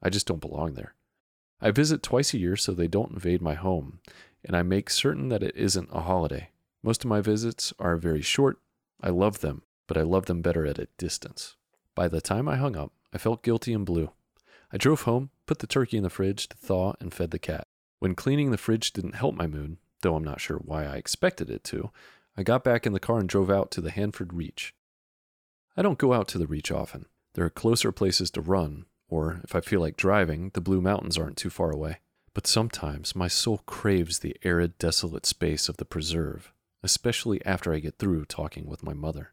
I 0.00 0.10
just 0.10 0.28
don't 0.28 0.40
belong 0.40 0.74
there. 0.74 0.94
I 1.60 1.72
visit 1.72 2.04
twice 2.04 2.34
a 2.34 2.38
year 2.38 2.54
so 2.54 2.70
they 2.70 2.86
don't 2.86 3.14
invade 3.14 3.42
my 3.42 3.54
home, 3.54 3.98
and 4.44 4.56
I 4.56 4.62
make 4.62 4.90
certain 4.90 5.28
that 5.30 5.42
it 5.42 5.56
isn't 5.56 5.90
a 5.90 6.02
holiday. 6.02 6.50
Most 6.84 7.02
of 7.02 7.08
my 7.10 7.20
visits 7.20 7.72
are 7.80 7.96
very 7.96 8.22
short. 8.22 8.60
I 9.02 9.08
love 9.10 9.40
them, 9.40 9.62
but 9.90 9.98
I 9.98 10.02
loved 10.02 10.28
them 10.28 10.40
better 10.40 10.64
at 10.66 10.78
a 10.78 10.86
distance. 10.98 11.56
By 11.96 12.06
the 12.06 12.20
time 12.20 12.48
I 12.48 12.54
hung 12.54 12.76
up, 12.76 12.92
I 13.12 13.18
felt 13.18 13.42
guilty 13.42 13.72
and 13.72 13.84
blue. 13.84 14.12
I 14.72 14.76
drove 14.76 15.02
home, 15.02 15.30
put 15.46 15.58
the 15.58 15.66
turkey 15.66 15.96
in 15.96 16.04
the 16.04 16.08
fridge 16.08 16.48
to 16.48 16.56
thaw, 16.56 16.92
and 17.00 17.12
fed 17.12 17.32
the 17.32 17.40
cat. 17.40 17.66
When 17.98 18.14
cleaning 18.14 18.52
the 18.52 18.56
fridge 18.56 18.92
didn't 18.92 19.16
help 19.16 19.34
my 19.34 19.48
mood, 19.48 19.78
though 20.02 20.14
I'm 20.14 20.22
not 20.22 20.40
sure 20.40 20.58
why 20.58 20.84
I 20.84 20.94
expected 20.94 21.50
it 21.50 21.64
to, 21.64 21.90
I 22.36 22.44
got 22.44 22.62
back 22.62 22.86
in 22.86 22.92
the 22.92 23.00
car 23.00 23.18
and 23.18 23.28
drove 23.28 23.50
out 23.50 23.72
to 23.72 23.80
the 23.80 23.90
Hanford 23.90 24.32
Reach. 24.32 24.76
I 25.76 25.82
don't 25.82 25.98
go 25.98 26.12
out 26.12 26.28
to 26.28 26.38
the 26.38 26.46
Reach 26.46 26.70
often. 26.70 27.06
There 27.34 27.44
are 27.44 27.50
closer 27.50 27.90
places 27.90 28.30
to 28.30 28.40
run, 28.40 28.84
or 29.08 29.40
if 29.42 29.56
I 29.56 29.60
feel 29.60 29.80
like 29.80 29.96
driving, 29.96 30.52
the 30.54 30.60
Blue 30.60 30.80
Mountains 30.80 31.18
aren't 31.18 31.36
too 31.36 31.50
far 31.50 31.72
away. 31.72 31.98
But 32.32 32.46
sometimes 32.46 33.16
my 33.16 33.26
soul 33.26 33.62
craves 33.66 34.20
the 34.20 34.36
arid, 34.44 34.78
desolate 34.78 35.26
space 35.26 35.68
of 35.68 35.78
the 35.78 35.84
preserve, 35.84 36.52
especially 36.80 37.44
after 37.44 37.74
I 37.74 37.80
get 37.80 37.98
through 37.98 38.26
talking 38.26 38.68
with 38.68 38.84
my 38.84 38.94
mother. 38.94 39.32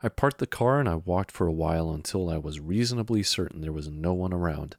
I 0.00 0.08
parked 0.08 0.38
the 0.38 0.46
car 0.46 0.78
and 0.78 0.88
I 0.88 0.94
walked 0.94 1.32
for 1.32 1.46
a 1.46 1.52
while 1.52 1.90
until 1.90 2.30
I 2.30 2.38
was 2.38 2.60
reasonably 2.60 3.22
certain 3.22 3.60
there 3.60 3.72
was 3.72 3.88
no 3.88 4.14
one 4.14 4.32
around. 4.32 4.76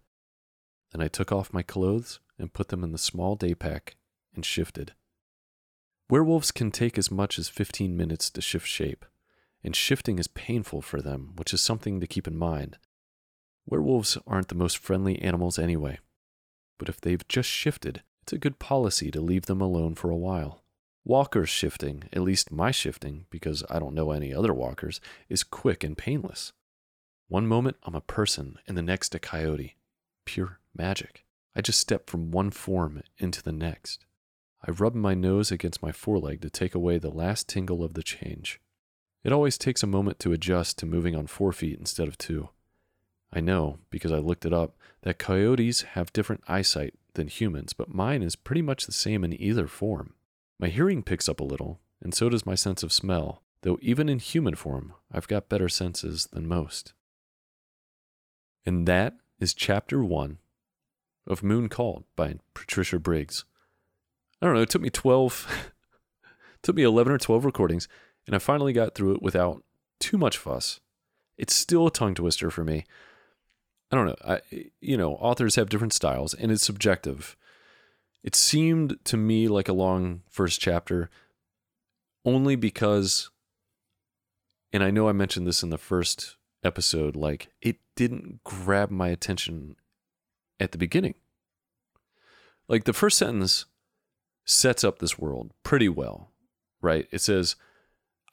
Then 0.92 1.02
I 1.02 1.08
took 1.08 1.32
off 1.32 1.54
my 1.54 1.62
clothes 1.62 2.20
and 2.38 2.54
put 2.54 2.70
them 2.70 2.84
in 2.84 2.92
the 2.94 2.98
small 2.98 3.36
day 3.36 3.54
pack 3.54 3.98
and 4.34 4.46
shifted. 4.46 4.94
Werewolves 6.10 6.52
can 6.52 6.72
take 6.72 6.98
as 6.98 7.12
much 7.12 7.38
as 7.38 7.50
15 7.50 7.96
minutes 7.96 8.30
to 8.32 8.42
shift 8.42 8.68
shape, 8.68 9.06
and 9.64 9.76
shifting 9.76 10.18
is 10.18 10.28
painful 10.28 10.82
for 10.82 11.02
them, 11.02 11.34
which 11.36 11.54
is 11.54 11.62
something 11.62 12.00
to 12.00 12.08
keep 12.08 12.28
in 12.28 12.38
mind. 12.38 12.78
Werewolves 13.68 14.18
aren't 14.26 14.48
the 14.48 14.56
most 14.56 14.78
friendly 14.78 15.22
animals 15.22 15.60
anyway, 15.60 16.00
but 16.80 16.90
if 16.90 17.00
they've 17.00 17.28
just 17.28 17.50
shifted, 17.50 18.02
it's 18.24 18.34
a 18.34 18.40
good 18.40 18.58
policy 18.58 19.12
to 19.12 19.22
leave 19.22 19.46
them 19.46 19.62
alone 19.62 19.94
for 19.94 20.10
a 20.10 20.18
while. 20.18 20.64
Walker's 21.06 21.50
shifting, 21.50 22.04
at 22.14 22.22
least 22.22 22.52
my 22.52 22.72
shifting, 22.72 23.26
because 23.30 23.64
I 23.70 23.80
don't 23.80 23.96
know 23.96 24.12
any 24.12 24.34
other 24.34 24.54
walkers, 24.54 25.02
is 25.28 25.44
quick 25.44 25.84
and 25.84 25.98
painless. 25.98 26.54
One 27.28 27.48
moment 27.48 27.78
I'm 27.84 27.96
a 27.96 28.02
person, 28.02 28.58
and 28.68 28.78
the 28.78 28.82
next 28.82 29.16
a 29.16 29.20
coyote. 29.20 29.76
Pure 30.26 30.60
magic. 30.76 31.26
I 31.56 31.62
just 31.62 31.80
step 31.80 32.10
from 32.10 32.32
one 32.32 32.52
form 32.52 33.02
into 33.18 33.42
the 33.42 33.52
next. 33.52 34.06
I 34.66 34.72
rub 34.72 34.94
my 34.94 35.14
nose 35.14 35.52
against 35.52 35.82
my 35.82 35.92
foreleg 35.92 36.42
to 36.42 36.50
take 36.50 36.76
away 36.76 36.98
the 36.98 37.10
last 37.10 37.48
tingle 37.48 37.84
of 37.84 37.94
the 37.94 38.04
change. 38.04 38.60
It 39.24 39.32
always 39.32 39.58
takes 39.58 39.84
a 39.84 39.88
moment 39.88 40.20
to 40.20 40.32
adjust 40.32 40.78
to 40.80 40.86
moving 40.86 41.16
on 41.16 41.28
four 41.28 41.52
feet 41.52 41.80
instead 41.80 42.08
of 42.08 42.18
two. 42.18 42.50
I 43.32 43.42
know, 43.42 43.80
because 43.90 44.12
I 44.12 44.18
looked 44.18 44.46
it 44.46 44.54
up, 44.54 44.76
that 45.04 45.20
coyotes 45.20 45.82
have 45.82 46.14
different 46.14 46.44
eyesight 46.48 46.94
than 47.14 47.28
humans, 47.28 47.74
but 47.74 47.94
mine 47.94 48.24
is 48.24 48.36
pretty 48.36 48.62
much 48.62 48.86
the 48.86 48.92
same 48.92 49.24
in 49.24 49.40
either 49.40 49.68
form. 49.68 50.14
My 50.60 50.68
hearing 50.68 51.04
picks 51.04 51.30
up 51.30 51.40
a 51.40 51.46
little, 51.46 51.80
and 52.02 52.14
so 52.14 52.28
does 52.28 52.46
my 52.46 52.56
sense 52.56 52.84
of 52.84 52.92
smell, 52.92 53.44
though 53.62 53.80
even 53.82 54.10
in 54.10 54.20
human 54.20 54.56
form, 54.56 54.94
I've 55.10 55.28
got 55.28 55.48
better 55.48 55.70
senses 55.70 56.28
than 56.34 56.48
most. 56.48 56.94
And 58.66 58.86
that 58.86 59.16
is 59.40 59.54
chapter 59.54 60.04
one 60.04 60.38
of 61.26 61.44
Moon 61.44 61.70
Called 61.70 62.04
by 62.18 62.36
Patricia 62.54 63.00
Briggs. 63.00 63.46
I 64.42 64.46
don't 64.46 64.56
know, 64.56 64.62
it 64.62 64.70
took 64.70 64.82
me 64.82 64.90
12, 64.90 65.72
took 66.62 66.76
me 66.76 66.84
11 66.84 67.14
or 67.14 67.18
12 67.18 67.46
recordings, 67.46 67.88
and 68.28 68.36
I 68.36 68.40
finally 68.40 68.74
got 68.74 68.96
through 68.96 69.16
it 69.16 69.22
without 69.22 69.64
too 70.00 70.18
much 70.18 70.38
fuss. 70.38 70.82
It's 71.38 71.56
still 71.56 71.88
a 71.88 71.92
tongue 71.92 72.16
twister 72.16 72.52
for 72.52 72.66
me. 72.66 72.84
I 73.92 73.96
don't 73.96 74.08
know. 74.08 74.16
I, 74.26 74.42
you 74.82 74.98
know, 74.98 75.14
authors 75.16 75.56
have 75.56 75.70
different 75.70 75.94
styles, 75.94 76.34
and 76.34 76.52
it's 76.52 76.64
subjective. 76.64 77.38
It 78.24 78.36
seemed 78.36 78.98
to 79.06 79.18
me 79.18 79.48
like 79.48 79.70
a 79.70 79.74
long 79.74 80.22
first 80.30 80.60
chapter 80.60 81.10
only 82.26 82.56
because, 82.56 83.30
and 84.74 84.84
I 84.84 84.92
know 84.92 85.08
I 85.08 85.14
mentioned 85.14 85.48
this 85.48 85.64
in 85.64 85.70
the 85.70 85.78
first 85.78 86.36
episode, 86.64 87.16
like 87.16 87.50
it 87.62 87.78
didn't 87.96 88.44
grab 88.44 88.92
my 88.92 89.08
attention 89.08 89.76
at 90.60 90.72
the 90.72 90.78
beginning. 90.78 91.16
Like 92.68 92.84
the 92.84 92.94
first 92.94 93.18
sentence 93.18 93.66
sets 94.46 94.84
up 94.84 95.00
this 95.00 95.18
world 95.18 95.52
pretty 95.64 95.90
well, 95.90 96.32
right? 96.82 97.08
It 97.12 97.22
says, 97.22 97.56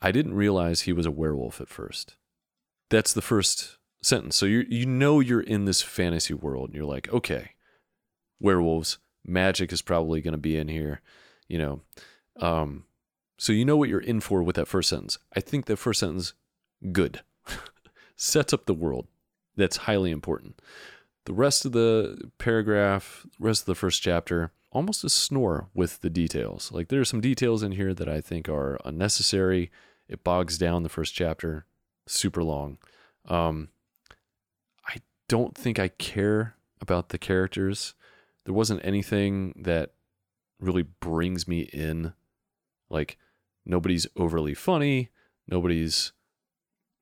I 0.03 0.13
didn't 0.13 0.35
realize 0.35 0.83
he 0.83 0.93
was 0.93 1.07
a 1.07 1.11
werewolf 1.11 1.61
at 1.61 1.69
first. 1.69 2.17
That's 2.91 3.13
the 3.13 3.23
first 3.23 3.79
sentence. 4.03 4.37
So 4.37 4.47
you 4.47 4.65
you 4.69 4.87
know 4.87 5.21
you're 5.21 5.41
in 5.41 5.65
this 5.65 5.83
fantasy 5.83 6.35
world 6.35 6.69
and 6.69 6.77
you're 6.77 6.85
like, 6.85 7.13
okay, 7.13 7.53
werewolves, 8.41 8.99
magic 9.27 9.73
is 9.73 9.83
probably 9.83 10.21
going 10.21 10.33
to 10.33 10.39
be 10.39 10.57
in 10.57 10.69
here, 10.69 11.01
you 11.49 11.59
know. 11.59 11.81
Um, 12.41 12.85
so 13.39 13.53
you 13.53 13.65
know 13.65 13.77
what 13.77 13.89
you're 13.89 14.01
in 14.01 14.21
for 14.21 14.43
with 14.43 14.57
that 14.57 14.69
first 14.69 14.89
sentence. 14.89 15.19
I 15.35 15.41
think 15.41 15.67
that 15.67 15.77
first 15.77 16.01
sentence, 16.01 16.35
good, 16.93 17.23
sets 18.17 18.53
up 18.53 18.67
the 18.67 18.75
world. 18.75 19.07
That's 19.57 19.79
highly 19.79 20.11
important. 20.11 20.61
The 21.25 21.33
rest 21.33 21.65
of 21.65 21.73
the 21.73 22.31
paragraph, 22.39 23.27
rest 23.39 23.63
of 23.63 23.67
the 23.67 23.75
first 23.75 24.03
chapter, 24.03 24.53
almost 24.71 25.05
a 25.05 25.09
snore 25.09 25.69
with 25.75 26.01
the 26.01 26.11
details. 26.11 26.71
Like 26.73 26.89
there 26.89 27.01
are 27.01 27.07
some 27.07 27.21
details 27.21 27.63
in 27.63 27.73
here 27.73 27.95
that 27.95 28.09
I 28.09 28.21
think 28.21 28.49
are 28.49 28.79
unnecessary. 28.85 29.71
It 30.09 30.23
bogs 30.23 30.59
down 30.59 30.83
the 30.83 30.89
first 30.89 31.15
chapter, 31.15 31.67
super 32.07 32.45
long. 32.45 32.79
Um, 33.27 33.69
I 34.87 34.99
don't 35.29 35.57
think 35.57 35.79
I 35.79 35.89
care 35.89 36.55
about 36.81 37.09
the 37.09 37.19
characters 37.19 37.95
there 38.47 38.55
wasn't 38.55 38.85
anything 38.85 39.53
that 39.57 39.91
really 40.61 40.85
brings 40.85 41.47
me 41.49 41.63
in. 41.73 42.15
Like, 42.89 43.19
nobody's 43.67 44.07
overly 44.17 44.55
funny. 44.55 45.11
Nobody's 45.49 46.13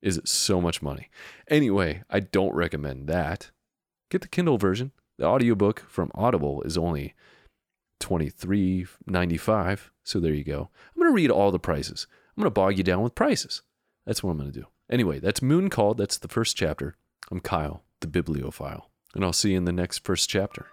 is 0.01 0.17
it 0.17 0.28
so 0.28 0.60
much 0.60 0.82
money? 0.82 1.10
Anyway, 1.47 2.04
I 2.10 2.21
don't 2.21 2.56
recommend 2.56 3.08
that. 3.08 3.51
Get 4.10 4.21
the 4.21 4.28
Kindle 4.28 4.58
version. 4.58 4.91
The 5.17 5.25
audiobook 5.25 5.86
from 5.88 6.12
Audible 6.15 6.62
is 6.63 6.78
only 6.78 7.13
$23.95. 8.01 9.80
So 10.04 10.19
there 10.19 10.34
you 10.34 10.43
go. 10.43 10.69
I'm 10.95 11.01
going 11.01 11.12
to 11.12 11.15
read 11.15 11.32
all 11.32 11.51
the 11.51 11.60
prices. 11.60 12.08
I'm 12.36 12.41
going 12.41 12.47
to 12.47 12.51
bog 12.51 12.78
you 12.78 12.84
down 12.84 13.01
with 13.01 13.15
prices. 13.15 13.62
That's 14.06 14.23
what 14.23 14.32
I'm 14.32 14.38
going 14.38 14.51
to 14.51 14.60
do. 14.60 14.67
Anyway, 14.89 15.19
that's 15.19 15.41
Moon 15.41 15.69
Called. 15.69 15.97
That's 15.97 16.17
the 16.17 16.28
first 16.28 16.56
chapter. 16.56 16.95
I'm 17.32 17.39
Kyle, 17.39 17.84
the 18.01 18.08
bibliophile. 18.08 18.89
And 19.15 19.23
I'll 19.23 19.34
see 19.34 19.51
you 19.51 19.58
in 19.58 19.65
the 19.65 19.71
next 19.71 20.04
first 20.04 20.30
chapter. 20.30 20.67